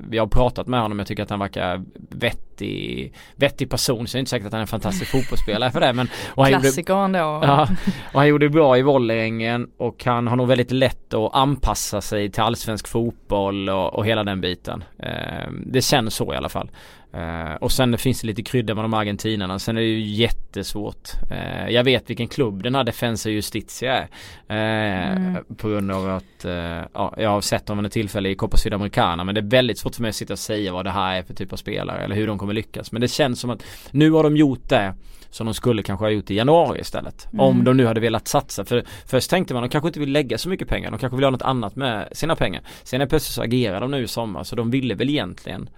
[0.09, 4.07] vi har pratat med honom, jag tycker att han verkar vettig, vettig person.
[4.07, 5.93] Så jag är inte säkert att han är en fantastisk fotbollsspelare för det.
[5.93, 7.19] Men, och han Klassiker gjorde, ändå.
[7.19, 7.67] Ja,
[8.13, 12.31] och han gjorde bra i Vålerengen och han har nog väldigt lätt att anpassa sig
[12.31, 14.83] till allsvensk fotboll och, och hela den biten.
[14.99, 16.69] Eh, det känns så i alla fall.
[17.17, 19.59] Uh, och sen finns det lite krydda med de argentinarna.
[19.59, 21.09] Sen är det ju jättesvårt.
[21.31, 24.03] Uh, jag vet vilken klubb den här Defensa Justitia är.
[24.51, 25.43] Uh, mm.
[25.57, 26.45] På grund av att
[26.93, 29.23] ja, jag har sett dem vid tillfälle i Copa Sydamericana.
[29.23, 31.23] Men det är väldigt svårt för mig att sitta och säga vad det här är
[31.23, 32.03] för typ av spelare.
[32.03, 32.91] Eller hur de kommer lyckas.
[32.91, 34.93] Men det känns som att nu har de gjort det
[35.29, 37.27] som de skulle kanske ha gjort i januari istället.
[37.33, 37.39] Mm.
[37.39, 38.65] Om de nu hade velat satsa.
[38.65, 40.91] För först tänkte man de kanske inte vill lägga så mycket pengar.
[40.91, 42.61] De kanske vill ha något annat med sina pengar.
[42.83, 44.43] Sen är plötsligt så agerar de nu i sommar.
[44.43, 45.69] Så de ville väl egentligen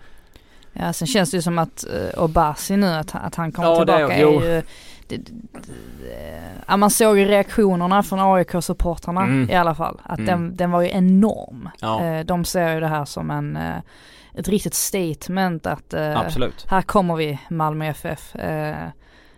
[0.79, 3.75] Ja sen känns det ju som att uh, Obasi nu att, att han kommer ja,
[3.75, 4.61] tillbaka det, är ju
[5.07, 5.31] det, det,
[6.67, 9.49] ja, man såg ju reaktionerna från AIK-supportrarna mm.
[9.49, 10.01] i alla fall.
[10.03, 10.25] Att mm.
[10.25, 11.69] den, den var ju enorm.
[11.81, 12.01] Ja.
[12.03, 13.77] Uh, de ser ju det här som en uh,
[14.37, 15.93] ett riktigt statement att
[16.67, 18.35] här kommer vi Malmö FF.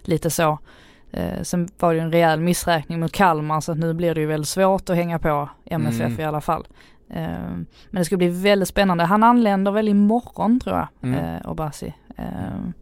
[0.01, 0.59] lite så.
[1.41, 4.27] sen var det ju en rejäl missräkning mot Kalmar så att nu blir det ju
[4.27, 6.19] väldigt svårt att hänga på MFF mm.
[6.19, 6.67] i alla fall.
[7.09, 9.03] Ehm, men det ska bli väldigt spännande.
[9.03, 11.25] Han anländer väl imorgon tror jag, mm.
[11.25, 11.93] eh, Obasi.
[12.17, 12.73] Ehm,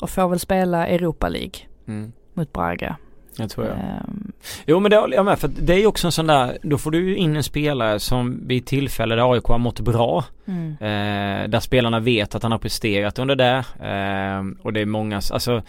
[0.00, 2.12] och får väl spela Europa League mm.
[2.34, 2.96] mot Braga.
[3.36, 3.76] Jag tror jag.
[3.76, 4.32] Um,
[4.66, 6.78] jo men det håller jag med för det är ju också en sån där, då
[6.78, 10.24] får du ju in en spelare som vid tillfälle där AIK har mått bra.
[10.46, 10.72] Mm.
[10.72, 13.64] Eh, där spelarna vet att han har presterat under det.
[13.80, 15.62] Eh, och det är många, alltså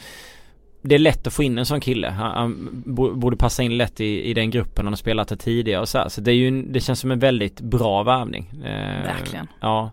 [0.82, 2.10] det är lätt att få in en sån kille.
[2.10, 2.84] Han, han
[3.20, 4.86] borde passa in lätt i, i den gruppen.
[4.86, 6.10] Han har spelat det tidigare och så här.
[6.10, 8.52] Så det är ju, det känns som en väldigt bra värvning.
[8.64, 9.48] Eh, Verkligen.
[9.60, 9.92] Ja.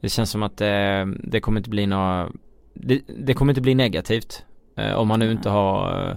[0.00, 2.28] Det känns som att eh, det kommer inte bli några
[2.74, 4.44] det, det kommer inte bli negativt.
[4.76, 6.16] Eh, om man nu inte har eh,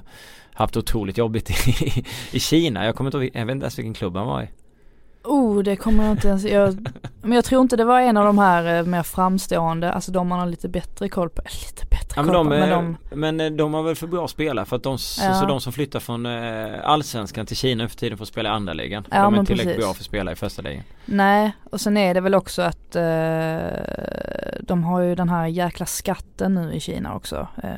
[0.53, 2.03] haft otroligt jobbigt i,
[2.38, 2.86] i Kina.
[2.86, 4.47] Jag kommer inte ihåg, jag vet inte ens vilken klubb han var i.
[5.24, 6.88] Oh, det kommer jag inte ens, jag,
[7.21, 10.28] men jag tror inte det var en av de här eh, mer framstående, alltså de
[10.28, 13.39] man har lite bättre koll på, lite bättre ja, koll de, på, men de Men
[13.39, 15.34] eh, de har väl för bra spelare för att de, ja.
[15.34, 18.74] så de som flyttar från eh, allsvenskan till Kina för tiden får spela i andra
[18.74, 19.07] ligan.
[19.11, 20.84] Ja, de är inte tillräckligt bra för att spela i första ligan.
[21.05, 23.03] Nej, och sen är det väl också att eh,
[24.61, 27.47] de har ju den här jäkla skatten nu i Kina också.
[27.63, 27.69] Eh,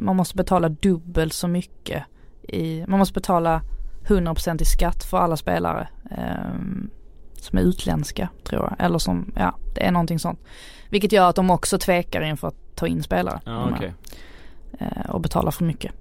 [0.00, 2.04] man måste betala dubbelt så mycket
[2.42, 3.62] i, man måste betala
[4.06, 5.88] 100% i skatt för alla spelare.
[6.18, 6.90] Um,
[7.36, 8.86] som är utländska tror jag.
[8.86, 10.40] Eller som, ja det är någonting sånt.
[10.88, 13.40] Vilket gör att de också tvekar inför att ta in spelare.
[13.44, 13.90] Ja, okay.
[14.80, 15.92] uh, och betala för mycket.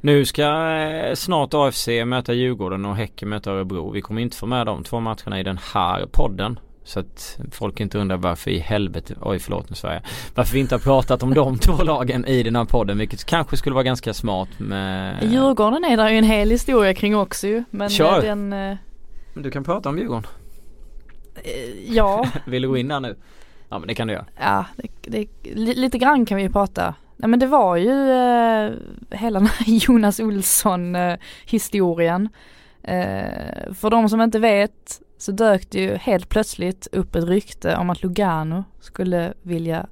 [0.00, 3.90] Nu ska eh, snart AFC möta Djurgården och Häcken möta Örebro.
[3.90, 6.58] Vi kommer inte få med de två matcherna i den här podden.
[6.84, 10.02] Så att folk inte undrar varför i helvete, oj förlåt nu Sverige.
[10.34, 13.56] Varför vi inte har pratat om de två lagen i den här podden vilket kanske
[13.56, 17.64] skulle vara ganska smart med Djurgården är där ju en hel historia kring också ju.
[17.70, 18.22] Men Kör.
[18.22, 18.52] den
[19.38, 19.42] eh...
[19.42, 20.26] Du kan prata om Djurgården.
[21.34, 22.26] Eh, ja.
[22.46, 23.16] Vill du gå in där nu?
[23.68, 24.26] Ja men det kan du göra.
[24.40, 26.94] Ja, det, det, lite grann kan vi ju prata.
[27.16, 28.72] Nej men det var ju eh,
[29.10, 32.28] hela den här Jonas Olsson eh, historien.
[32.82, 37.76] Eh, för de som inte vet så dök det ju helt plötsligt upp ett rykte
[37.76, 39.86] om att Lugano skulle vilja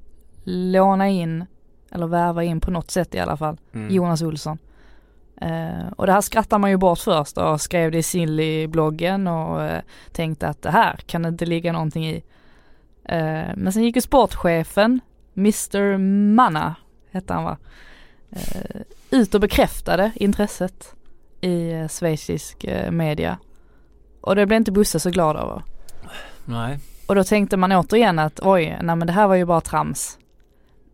[0.44, 1.44] låna in,
[1.90, 3.94] eller värva in på något sätt i alla fall, mm.
[3.94, 4.58] Jonas Olsson.
[5.42, 9.60] Uh, och det här skrattar man ju bort först och skrev det i Silly-bloggen och
[9.60, 9.80] uh,
[10.12, 12.16] tänkte att det här kan det inte ligga någonting i.
[13.12, 15.00] Uh, men sen gick ju sportchefen,
[15.36, 15.98] Mr
[16.34, 16.74] Manna,
[17.10, 17.56] hette han va,
[19.10, 20.94] ut och bekräftade intresset
[21.40, 23.38] i schweizisk media
[24.20, 25.62] och det blev inte Bosse så glad över.
[26.44, 26.78] Nej.
[27.06, 30.18] Och då tänkte man återigen att oj, nej men det här var ju bara trams.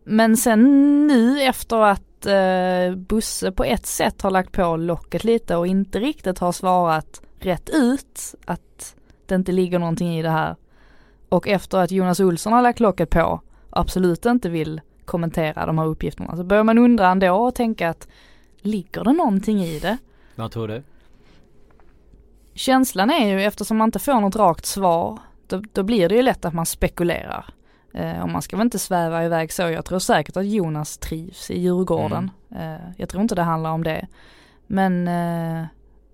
[0.03, 0.61] Men sen
[1.07, 5.99] nu efter att eh, Bosse på ett sätt har lagt på locket lite och inte
[5.99, 8.95] riktigt har svarat rätt ut att
[9.25, 10.55] det inte ligger någonting i det här.
[11.29, 13.23] Och efter att Jonas Olsson har lagt locket på
[13.69, 17.89] och absolut inte vill kommentera de här uppgifterna så börjar man undra ändå och tänka
[17.89, 18.07] att
[18.61, 19.97] ligger det någonting i det?
[20.35, 20.83] Vad tror du?
[22.53, 26.21] Känslan är ju eftersom man inte får något rakt svar, då, då blir det ju
[26.21, 27.45] lätt att man spekulerar.
[27.93, 29.61] Eh, och man ska väl inte sväva iväg så.
[29.61, 32.31] Jag tror säkert att Jonas trivs i Djurgården.
[32.51, 32.73] Mm.
[32.73, 34.07] Eh, jag tror inte det handlar om det.
[34.67, 35.65] Men eh,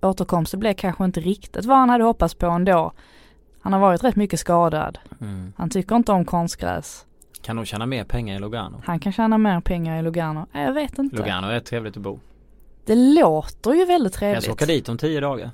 [0.02, 2.92] återkomsten blev kanske inte riktigt vad han hade hoppats på ändå.
[3.62, 5.00] Han har varit rätt mycket skadad.
[5.22, 5.54] Mm.
[5.58, 7.06] Han tycker inte om konstgräs.
[7.42, 8.82] Kan nog tjäna mer pengar i Lugano.
[8.86, 10.48] Han kan tjäna mer pengar i Lugano.
[10.52, 11.16] Jag vet inte.
[11.16, 12.20] Lugano är trevligt att bo.
[12.86, 14.36] Det låter ju väldigt trevligt.
[14.36, 15.52] Jag ska åka dit om tio dagar.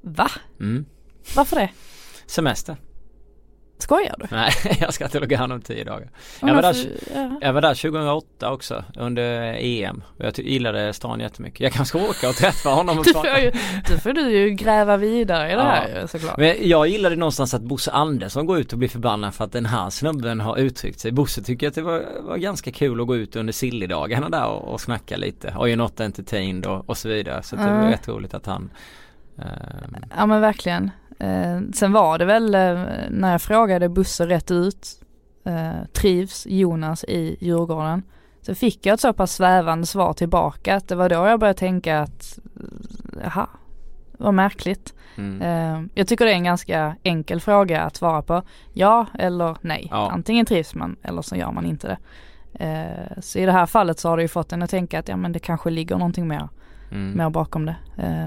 [0.00, 0.30] Va?
[0.60, 0.84] Mm.
[1.36, 1.70] Varför det?
[2.26, 2.76] Semester.
[3.78, 4.26] Skojar du?
[4.30, 6.10] Nej, jag ska till Lugano om tio dagar.
[6.40, 6.76] Ja, Jag var, där,
[7.14, 7.38] ja.
[7.40, 10.02] jag var där 2008 också under EM.
[10.18, 11.60] Jag gillade stan jättemycket.
[11.60, 13.52] Jag kanske ska åka och träffa honom och Du får, ju,
[13.88, 15.62] du får du ju gräva vidare i det Ja.
[15.68, 16.36] här såklart.
[16.38, 19.66] Men jag gillade någonstans att Bosse Andersson går ut och blir förbannad för att den
[19.66, 21.12] här snubben har uttryckt sig.
[21.12, 24.72] Bosse tycker att det var, var ganska kul att gå ut under sillidagarna där och,
[24.72, 25.54] och snacka lite.
[25.58, 27.42] Och ju not entertained och, och så vidare.
[27.42, 27.90] Så det var Mm.
[27.90, 28.70] rätt roligt att han
[29.38, 30.90] ehm, Ja men verkligen.
[31.18, 34.86] Eh, sen var det väl eh, när jag frågade Busse rätt ut,
[35.44, 38.02] eh, trivs Jonas i Djurgården?
[38.42, 41.58] Så fick jag ett så pass svävande svar tillbaka att det var då jag började
[41.58, 42.38] tänka att,
[43.24, 43.46] jaha,
[44.18, 44.94] vad märkligt.
[45.16, 45.90] mm.
[45.94, 48.42] Jag tycker det är en ganska enkel fråga att svara på.
[48.72, 49.88] Ja eller nej.
[49.90, 50.10] Ja.
[50.10, 51.98] Antingen trivs man eller så gör man inte det.
[53.22, 55.16] Så i det här fallet så har det ju fått en att tänka att ja
[55.16, 56.48] men det kanske ligger någonting mer,
[56.90, 57.16] Mm.
[57.18, 57.76] mer bakom det.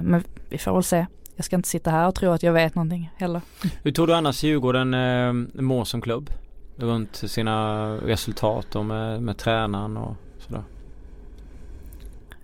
[0.03, 1.05] Men vi får väl se.
[1.39, 3.41] Jag ska inte sitta här och tro att jag vet någonting heller.
[3.83, 6.29] Hur tror du annars Djurgården eh, mår som klubb?
[6.75, 10.63] Runt sina resultat och med, med tränaren och sådär.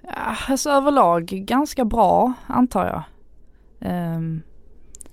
[0.01, 3.03] Ja, alltså överlag ganska bra antar jag.
[4.15, 4.41] Um,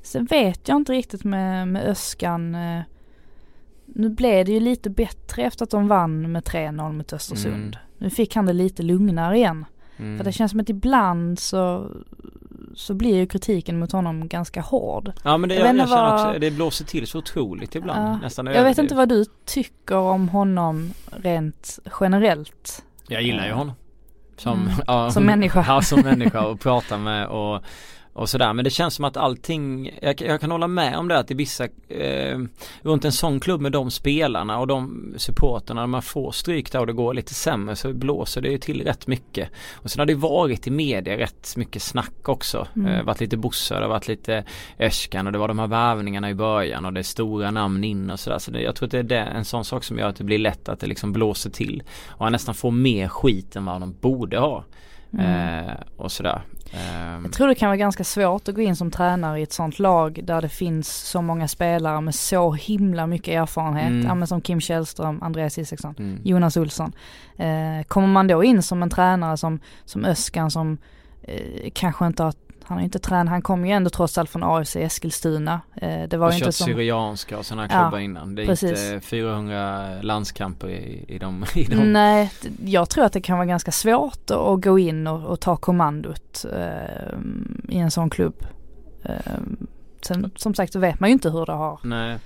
[0.02, 2.54] sen vet jag inte riktigt med, med Öskan.
[2.54, 2.82] eh,
[3.86, 7.54] nu blev det ju lite bättre efter att de vann med 3-0 mot Östersund.
[7.54, 7.76] Mm.
[7.98, 9.64] Nu fick han det lite lugnare igen.
[9.96, 10.18] Mm.
[10.18, 11.90] För det känns som att ibland så,
[12.76, 15.12] så blir ju kritiken mot honom ganska hård.
[15.24, 17.18] Ja men det, Jag jag, vet jag, inte känner vad- också, det blåser till så
[17.18, 18.08] otroligt ibland.
[18.14, 22.82] Ja, Nästan Jag vet inte vad du tycker om honom rent generellt.
[23.08, 23.74] Jag gillar ju honom.
[24.36, 24.72] Som, Mm.
[24.86, 25.64] ja, Som människa.
[25.68, 27.62] Ja som människa och prata med och,
[28.12, 28.52] och sådär.
[28.52, 31.34] Men det känns som att allting, jag, jag kan hålla med om det att i
[31.34, 32.38] vissa, eh,
[32.82, 36.80] runt en sån klubb med de spelarna och de supporterna, när man får stryk där
[36.80, 39.48] och det går lite sämre så blåser det ju till rätt mycket.
[39.74, 42.66] Och sen har det varit i media rätt mycket snack också.
[42.76, 42.92] Mm.
[42.92, 44.44] Eh, varit lite Bosse, det har varit lite
[44.78, 48.10] Öskan och det var de här värvningarna i början och det är stora namn in
[48.10, 48.38] och sådär.
[48.38, 50.24] Så det, jag tror att det är det, en sån sak som gör att det
[50.24, 51.82] blir lätt att det liksom blåser till.
[52.06, 54.64] Och han nästan får mer skit än vad de borde ha.
[55.12, 55.68] Mm.
[55.68, 56.42] Eh, och sådär.
[56.72, 59.52] Ehm, Jag tror det kan vara ganska svårt att gå in som tränare i ett
[59.52, 63.90] sånt lag där det finns så många spelare med så himla mycket erfarenhet.
[63.90, 64.06] Mm.
[64.06, 66.20] Ja men som Kim Källström, Andreas Isaksson, mm.
[66.24, 66.92] Jonas Olsson.
[67.36, 70.78] Eh, kommer man då in som en tränare som, som Öskan som
[71.22, 72.34] eh, kanske inte har
[72.64, 75.60] han har inte tränat, han kom ju ändå trots allt från AFC Eskilstuna.
[75.74, 78.34] Eh, det var och ju inte som, Syrianska och sådana Ja, klubbar innan.
[78.34, 78.70] Det är precis.
[78.70, 81.92] inte 400 landskamper i, i de, i de.
[81.92, 82.32] Nej,
[82.64, 86.44] jag tror att det kan vara ganska svårt att, gå in och, och ta kommandot
[86.52, 87.18] eh,
[87.68, 88.46] i en sån klubb.
[89.04, 89.14] Eh,
[90.00, 92.18] sen som sagt så vet man ju inte hur det har, Nej.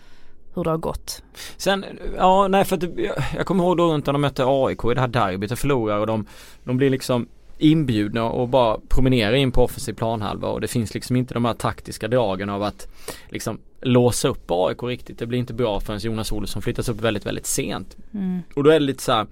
[0.55, 1.22] hur det har gått.
[1.57, 1.84] Sen,
[2.16, 4.95] ja nej för att jag, jag kommer ihåg då runt när de mötte AIK i
[4.95, 6.26] det här derbyt och förlorar och de,
[6.64, 7.28] de blir liksom
[7.59, 11.54] inbjudna och bara promenerar in på offensiv planhalva och det finns liksom inte de här
[11.54, 12.88] taktiska dragen av att
[13.28, 15.18] liksom låsa upp AIK riktigt.
[15.18, 17.96] Det blir inte bra förrän Jonas Olsson flyttas upp väldigt, väldigt sent.
[18.14, 18.42] Mm.
[18.54, 19.26] Och då är det lite så här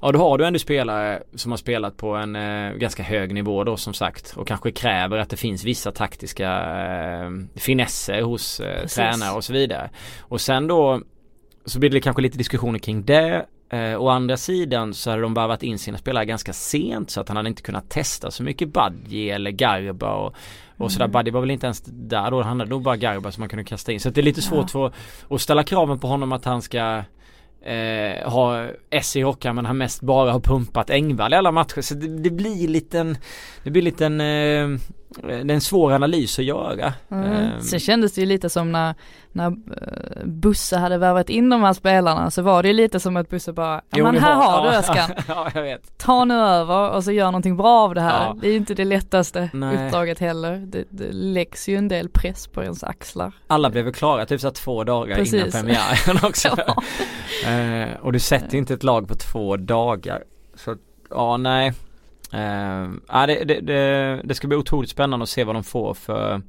[0.00, 3.64] Ja då har du ändå spelare som har spelat på en eh, ganska hög nivå
[3.64, 8.86] då som sagt och kanske kräver att det finns vissa taktiska eh, finesser hos eh,
[8.86, 9.90] tränare och så vidare.
[10.20, 11.00] Och sen då
[11.64, 13.46] så blir det kanske lite diskussioner kring det.
[13.70, 17.28] Eh, å andra sidan så hade de värvat in sina spelare ganska sent så att
[17.28, 20.34] han hade inte kunnat testa så mycket Badji eller Garba och,
[20.76, 21.04] och sådär.
[21.04, 21.12] Mm.
[21.12, 23.64] Badji var väl inte ens där då, han hade nog bara Garba som man kunde
[23.64, 24.00] kasta in.
[24.00, 24.46] Så det är lite Ja.
[24.46, 24.92] svårt för
[25.30, 27.02] att ställa kraven på honom att han ska
[27.62, 31.80] eh, ha S i hockan men han mest bara har pumpat Engvall i alla matcher.
[31.80, 33.16] Så det, det blir liten,
[33.64, 34.68] det blir liten, eh,
[35.08, 36.92] det är en svår analys att göra.
[37.10, 37.32] Mm.
[37.32, 37.60] Ehm.
[37.60, 38.94] Sen kändes det ju lite som när,
[39.32, 43.16] när eh, Busse hade värvat in de här spelarna så var det ju lite som
[43.16, 45.98] att Busse bara, Jo, men här har du Öskan, ja, jag vet.
[45.98, 48.26] ta nu över och så gör någonting bra av det här.
[48.26, 48.36] Ja.
[48.40, 49.86] Det är ju inte det lättaste Nej.
[49.86, 50.56] uppdraget heller.
[50.66, 53.32] Det, det läggs ju en del press på ens axlar.
[53.46, 55.54] Alla blev väl klara typ så två dagar innan Precis.
[55.54, 56.48] premiären också.
[56.66, 56.82] Ja.
[57.50, 60.22] Eh, och du sätter inte ett lag på två dagar.
[60.54, 60.76] Så
[61.10, 61.72] ja, nej.
[62.32, 65.94] Eh, ja, det, det, det, det ska bli otroligt spännande att se vad de får
[65.94, 66.42] för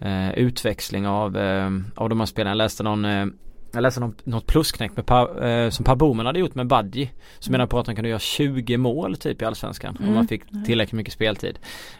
[0.00, 2.50] eh, utväxling av, eh, av de här spelarna.
[2.50, 3.26] Jag läste någon eh,
[3.74, 7.10] jag läste något, något plusknäck med pa, eh, som Per Boman hade gjort med Badji.
[7.38, 9.96] Som menar på att han kunde göra 20 mål typ i Allsvenskan.
[9.98, 10.14] Om Mm.
[10.14, 11.58] man fick tillräckligt mycket speltid.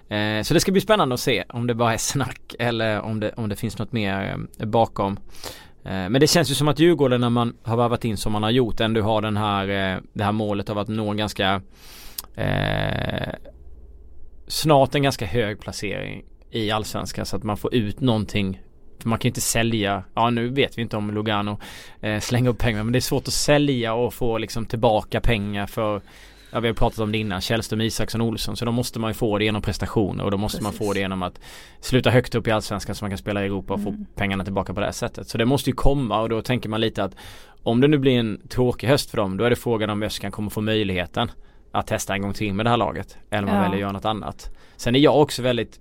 [0.09, 3.21] Eh, så det ska bli spännande att se om det bara är snack eller om
[3.21, 5.13] det, om det finns något mer eh, bakom.
[5.85, 8.43] Eh, Men det känns ju som att Djurgården när man har värvat in som man
[8.43, 11.63] har gjort ändå har den här, eh, det här målet av att nå en ganska
[12.35, 13.35] eh,
[14.47, 18.61] snart en ganska hög placering i allsvenskan så att man får ut någonting
[18.99, 21.59] för man kan ju inte sälja, ja nu vet vi inte om Lugano
[22.01, 25.67] eh, slänger upp pengar men det är svårt att sälja och få liksom tillbaka pengar
[25.67, 26.01] för
[26.53, 28.57] ja vi har pratat om det innan, Källström, Isaksson, Olsson.
[28.57, 30.81] Så då måste man ju få det genom prestationer och då måste Precis.
[30.81, 31.41] man få det genom att
[31.81, 33.93] sluta högt upp i Allsvenskan så man kan spela i Europa och mm.
[33.93, 35.29] få pengarna tillbaka på det sättet.
[35.29, 37.17] Så det måste ju komma och då tänker man lite att
[37.63, 40.31] om det nu blir en tråkig höst för dem då är det frågan om Öskan
[40.31, 41.31] kommer få möjligheten
[41.73, 43.17] att testa en gång till med det här laget.
[43.31, 43.63] Eller om man ja.
[43.63, 44.51] väljer att göra något annat.
[44.77, 45.81] Sen är jag också väldigt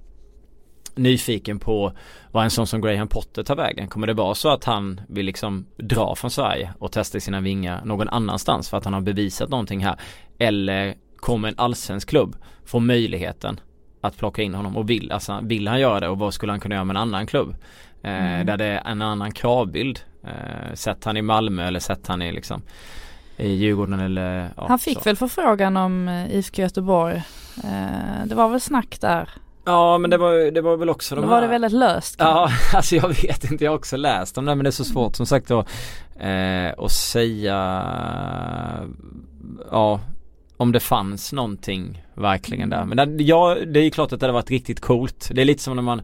[0.95, 1.93] nyfiken på
[2.31, 3.87] vad en sån som Graham Potter tar vägen.
[3.87, 7.81] Kommer det vara så att han vill liksom dra från Sverige och testa sina vingar
[7.85, 9.95] någon annanstans för att han har bevisat någonting här?
[10.37, 12.35] Eller kommer en allsvensk klubb
[12.65, 13.59] få möjligheten
[14.01, 16.59] att plocka in honom och vill, alltså, vill han göra det och vad skulle han
[16.59, 17.55] kunna göra med en annan klubb?
[18.03, 18.45] Eh, mm.
[18.45, 19.99] Där det är en annan kravbild.
[20.23, 22.61] Eh, sett han i Malmö eller sett han i liksom
[23.41, 25.03] i Djurgården eller ja, Han fick så.
[25.03, 27.15] väl förfrågan om eh, IFK Göteborg.
[27.63, 29.29] Eh, det var väl snack där
[29.65, 31.41] Ja men det var, det var väl också de Då var här...
[31.41, 34.63] det väldigt löst Ja alltså jag vet inte, jag har också läst om det men
[34.63, 35.59] det är så svårt som sagt då
[36.19, 37.83] eh, att säga
[39.71, 39.99] Ja
[40.61, 42.85] om det fanns någonting verkligen där.
[42.85, 45.29] Men det, ja, det är ju klart att det hade varit riktigt coolt.
[45.33, 46.01] Det är lite som när man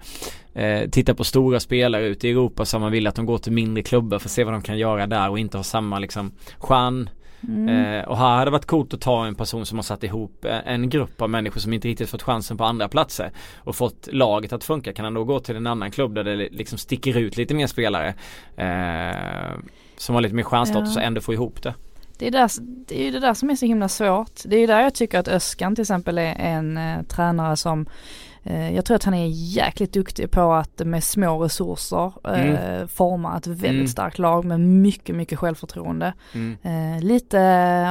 [0.53, 3.51] eh, tittar på stora spelare ute i Europa som man vill att de går till
[3.51, 6.31] mindre klubbar för att se vad de kan göra där och inte ha samma liksom
[6.57, 7.09] stjärn
[7.43, 7.69] Mm.
[7.69, 10.45] Eh, och här hade det varit coolt att ta en person som har satt ihop
[10.65, 14.53] en grupp av människor som inte riktigt fått chansen på andra platser och fått laget
[14.53, 14.93] att funka.
[14.93, 17.67] Kan han då gå till en annan klubb där det liksom sticker ut lite mer
[17.67, 18.13] spelare
[18.57, 19.59] eh,
[19.97, 21.01] som har lite mer stjärnstatus ja.
[21.01, 21.73] och ändå få ihop det.
[22.19, 24.41] Det är, där, det är ju det där som är så himla svårt.
[24.45, 27.81] Det är ju där jag tycker att Öskan till exempel är en eh, tränare som
[27.81, 32.55] Eh, jag tror att han är jäkligt duktig på att med små resurser mm.
[32.55, 33.87] eh, forma ett väldigt mm.
[33.87, 36.13] starkt lag med mycket, mycket självförtroende.
[36.33, 36.57] Mm.
[36.61, 37.37] Eh, lite,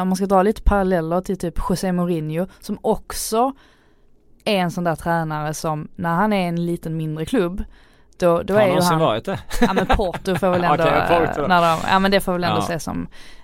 [0.02, 3.52] om man ska dra lite paralleller till typ José Mourinho som också
[4.44, 7.64] är en sån där tränare som när han är en liten mindre klubb
[8.18, 9.00] då, då är ju han...
[9.00, 9.38] varit det?
[9.60, 12.58] Ja men Porto får väl ändå, okay, när de, ja men det får väl ändå
[12.58, 12.62] ja.
[12.62, 13.35] ses som Eh,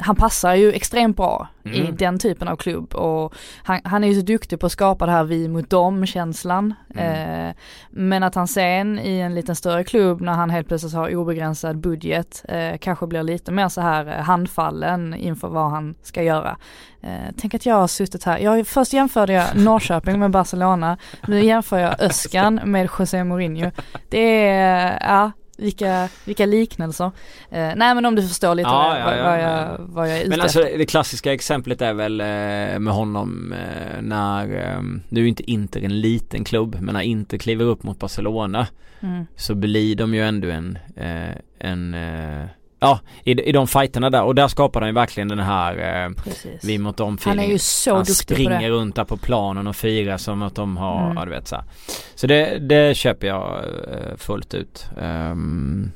[0.00, 1.76] han passar ju extremt bra mm.
[1.76, 5.06] i den typen av klubb och han, han, är ju så duktig på att skapa
[5.06, 6.74] det här vi mot dem känslan.
[6.94, 7.48] Mm.
[7.48, 7.54] Eh,
[7.90, 11.78] men att han sen i en liten större klubb när han helt plötsligt har obegränsad
[11.78, 16.56] budget eh, kanske blir lite mer så här eh, handfallen inför vad han ska göra.
[17.00, 21.44] Eh, tänk att jag har suttit här, jag, först jämförde jag Norrköping med Barcelona, nu
[21.44, 23.70] jämför jag Öskan med José Mourinho.
[24.08, 25.30] Det är, ja
[25.62, 27.10] vilka, vilka liknelser.
[27.50, 30.16] Eh, nej men om du förstår lite ja, vad, ja, ja, vad, jag, vad jag
[30.16, 34.82] är ute Men alltså det klassiska exemplet är väl eh, med honom eh, när, eh,
[35.08, 38.66] nu är inte Inter en liten klubb men när Inter kliver upp mot Barcelona
[39.00, 39.26] mm.
[39.36, 42.46] så blir de ju ändå en, eh, en eh,
[42.82, 46.10] Ja, i, i de fighterna där och där skapar han ju verkligen den här eh,
[46.62, 48.56] vi mot dem Han är ju så han duktig på det.
[48.56, 51.16] Springer runt där på planen och firar som att de har, mm.
[51.16, 51.64] ja du vet så här.
[52.14, 54.86] Så det, det köper jag eh, fullt ut.
[54.96, 55.92] Um,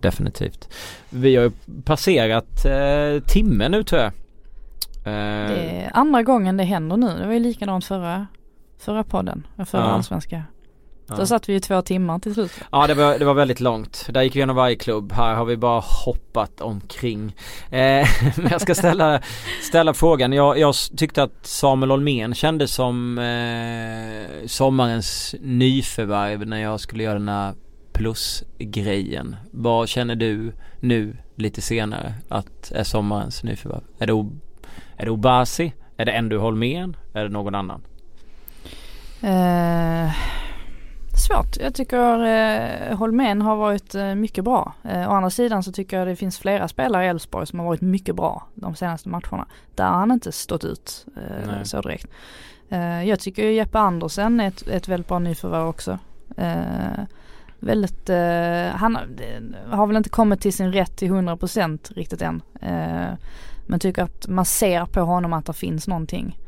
[0.00, 0.68] definitivt.
[1.10, 1.50] Vi har ju
[1.84, 4.12] passerat eh, timmen nu tror jag.
[4.12, 7.18] Uh, det är andra gången det händer nu.
[7.18, 8.26] Det var ju likadant förra,
[8.78, 9.86] förra podden, förra ja.
[9.86, 10.42] allsvenska
[11.08, 11.14] Ja.
[11.16, 12.52] Då satt vi ju två timmar till slut.
[12.72, 14.06] Ja det var, det var väldigt långt.
[14.10, 15.12] Där gick vi igenom varje klubb.
[15.12, 17.36] Här har vi bara hoppat omkring.
[17.70, 19.20] Eh, men jag ska ställa,
[19.62, 20.32] ställa frågan.
[20.32, 27.18] Jag, jag tyckte att Samuel Olmén kändes som eh, sommarens nyförvärv när jag skulle göra
[27.18, 27.54] den här
[27.92, 29.36] plusgrejen.
[29.50, 33.82] Vad känner du nu lite senare att är sommarens nyförvärv?
[33.98, 34.12] Är det,
[34.96, 35.72] är det Obasi?
[35.96, 36.96] Är det Endo Holmén?
[37.12, 37.82] Är det någon annan?
[39.24, 40.10] Uh
[41.18, 41.56] svårt.
[41.60, 44.74] Jag tycker eh, Holmén har varit eh, mycket bra.
[44.84, 47.66] Eh, å andra sidan så tycker jag det finns flera spelare i Elfsborg som har
[47.66, 49.46] varit mycket bra de senaste matcherna.
[49.74, 52.08] Där har han inte stått ut eh, så direkt.
[52.68, 55.98] Eh, jag tycker Jeppe Andersen är ett, ett väldigt bra nyförvärv också.
[56.36, 57.04] Eh,
[57.58, 58.98] väldigt, eh, han
[59.70, 62.42] har väl inte kommit till sin rätt till 100% riktigt än.
[63.68, 66.38] men tycker att man ser på honom att det finns någonting.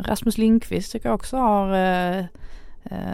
[0.00, 1.68] Rasmus Lindqvist tycker jag också har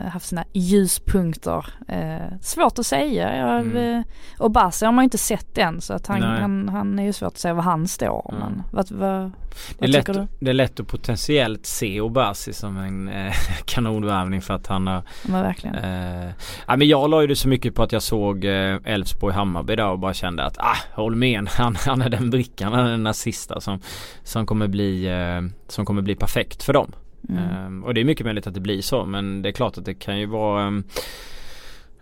[0.08, 1.66] haft sina ljuspunkter.
[1.88, 3.36] Eh, svårt att säga.
[3.36, 3.76] Jag, mm.
[3.76, 4.04] eh,
[4.38, 7.12] och Bassi har man ju inte sett än så att han, han, han, är ju
[7.12, 8.34] svårt att säga var han står.
[8.34, 8.42] Mm.
[8.42, 9.32] Men vad, vad,
[9.78, 10.26] det, är lätt, du?
[10.38, 13.32] det är lätt att potentiellt se Obasi som en eh,
[13.64, 15.76] kanonvärvning för att han har Men verkligen.
[15.76, 16.30] Eh,
[16.66, 19.76] ja, men jag la ju det så mycket på att jag såg eh, Elfsborg Hammarby
[19.76, 23.04] där och bara kände att ah, Holmén han, han är den brickan, han är den
[23.04, 23.80] där sista som,
[24.22, 26.92] som kommer bli eh, som kommer bli perfekt för dem.
[27.28, 27.66] Mm.
[27.66, 29.84] Um, och det är mycket möjligt att det blir så men det är klart att
[29.84, 30.84] det kan ju vara um,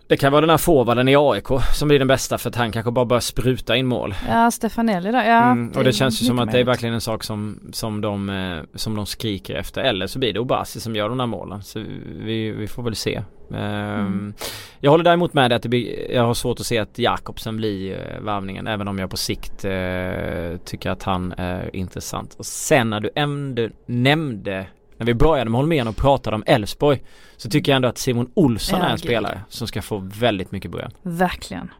[0.07, 2.71] Det kan vara den här forwarden i AIK som blir den bästa för att han
[2.71, 4.15] kanske bara börjar spruta in mål.
[4.29, 5.51] Ja, Stefanelli där, ja.
[5.51, 8.29] Mm, och det känns ju som att det är verkligen en sak som, som, de,
[8.29, 9.81] eh, som de skriker efter.
[9.81, 11.63] Eller så blir det Obasi som gör de där målen.
[11.63, 11.79] Så
[12.19, 13.21] vi, vi får väl se.
[13.55, 14.33] Ehm, Mm.
[14.79, 17.57] Jag håller däremot med dig att det blir, jag har svårt att se att Jakobsen
[17.57, 18.67] blir eh, värvningen.
[18.67, 22.35] Även om jag på sikt eh, tycker att han är intressant.
[22.37, 24.67] Och sen när du ändå nämnde
[25.03, 27.03] när vi började med Holmén och pratade om Elfsborg
[27.37, 29.03] så tycker jag ändå att Simon Olsson Ja, är en gud.
[29.03, 30.91] spelare som ska få väldigt mycket beröm.
[31.01, 31.71] Verkligen.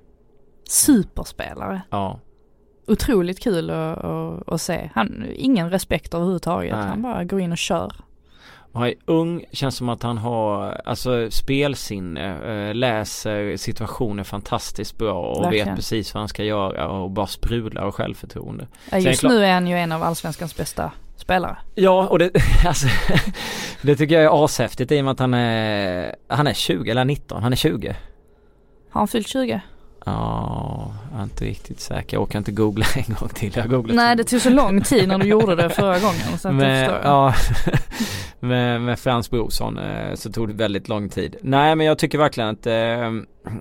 [0.70, 1.82] Superspelare.
[1.90, 2.20] Ja.
[2.88, 4.90] Otroligt kul att, att, att se.
[4.96, 6.76] Han, ingen respekt överhuvudtaget.
[6.76, 6.86] Nej.
[6.88, 7.92] Han bara går in och kör.
[8.74, 12.38] Han är ung, känns som att han har alltså spelsinne,
[12.70, 15.68] eh, läser situationer fantastiskt bra och Verkligen.
[15.68, 18.68] vet precis vad han ska göra och bara sprudlar av självförtroende.
[18.92, 20.92] Ja, just nu är han ju en av allsvenskans bästa
[21.24, 21.58] spelare.
[21.76, 22.32] Ja och det,
[22.66, 22.88] alltså,
[23.82, 27.06] det tycker jag är ashäftigt i och med att han är, han är 20 eller
[27.06, 27.88] 19, han är 20.
[28.90, 29.62] Har han fyllt 20?
[30.06, 32.18] Ja, jag är inte riktigt säker.
[32.18, 33.52] Jag orkar inte googla en gång till.
[33.56, 36.38] Jag googlat Nej det tog så lång tid när du gjorde det förra gången.
[36.38, 37.34] Så att med, jag ja,
[38.40, 41.36] med, med Frans Brorsson eh, så tog det väldigt lång tid.
[41.42, 43.12] Nej men jag tycker verkligen att eh,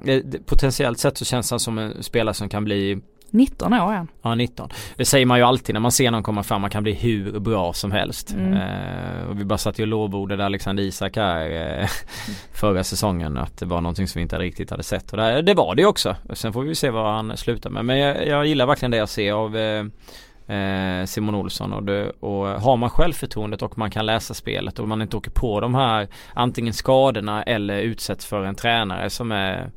[0.03, 3.01] det- potentiellt sett så känns han som en spelare som kan bli
[3.33, 4.09] 19 år han.
[4.23, 4.69] Ja 19.
[4.97, 6.61] Det säger man ju alltid när man ser någon komma fram.
[6.61, 8.33] Man kan bli hur bra som helst.
[8.33, 8.53] Mm.
[8.53, 11.89] Eh, och vi bara satt ju och lovordade Alexander Isak här eh,
[12.53, 13.37] förra säsongen.
[13.37, 15.11] Att det var någonting som vi inte riktigt hade sett.
[15.11, 16.17] Och det, det var det också.
[16.33, 17.85] Sen får vi se vad han slutar med.
[17.85, 19.85] Men jag, jag gillar verkligen det jag ser av eh,
[20.57, 24.89] eh, Simon Olsson och, det, och har man självförtroendet och man kan läsa spelet och
[24.89, 29.71] man inte åker på de här antingen skadorna eller utsätts för en tränare som är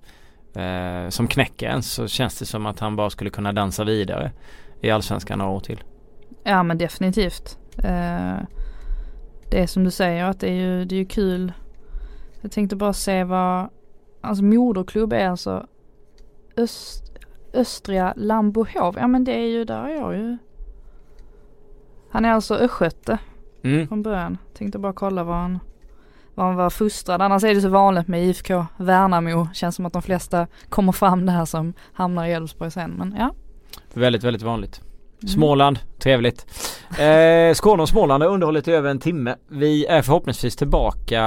[0.56, 1.28] eh, som
[1.60, 4.32] en så känns det som att han bara skulle kunna dansa vidare
[4.82, 5.84] i Allsvenskan några år till.
[6.44, 7.58] Ja men definitivt.
[7.78, 8.38] Eh,
[9.52, 11.54] det är som du säger att det är ju, det är ju kul.
[12.42, 13.70] Jag tänkte bara se vad,
[14.22, 15.68] alltså moderklubb är alltså
[16.58, 17.04] Öst,
[17.54, 18.96] Östria Lambohov.
[19.00, 20.38] Ja men det är ju, där är jag ju.
[22.12, 23.18] Han är alltså östgöte
[23.64, 23.88] Mm.
[23.88, 24.38] från början.
[24.58, 25.60] Tänkte bara kolla vad han,
[26.36, 27.22] vad han var fostrad.
[27.22, 29.48] Annars är det så vanligt med IFK Värnamo.
[29.54, 32.92] Känns som att de flesta kommer fram där som hamnar i Elfsborg sen.
[32.92, 33.34] Men ja.
[33.94, 34.82] Väldigt, väldigt vanligt.
[35.22, 35.28] Mm.
[35.30, 36.46] Småland, trevligt.
[37.00, 39.36] Eh, Skåne och Småland har underhållit i över en timme.
[39.48, 41.22] Vi är förhoppningsvis tillbaka.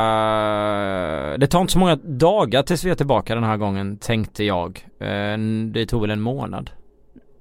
[1.38, 4.86] Det tar inte så många dagar tills vi är tillbaka den här gången tänkte jag.
[5.00, 5.38] Eh,
[5.72, 6.70] det tog väl en månad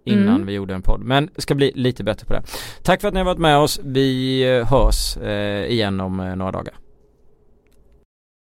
[0.03, 0.45] innan Mm.
[0.45, 1.01] vi gjorde en podd.
[1.01, 2.41] Men ska bli lite bättre på det.
[2.83, 3.79] Tack för att ni har varit med oss.
[3.83, 6.73] Vi eh, hörs eh, igen om eh, några dagar.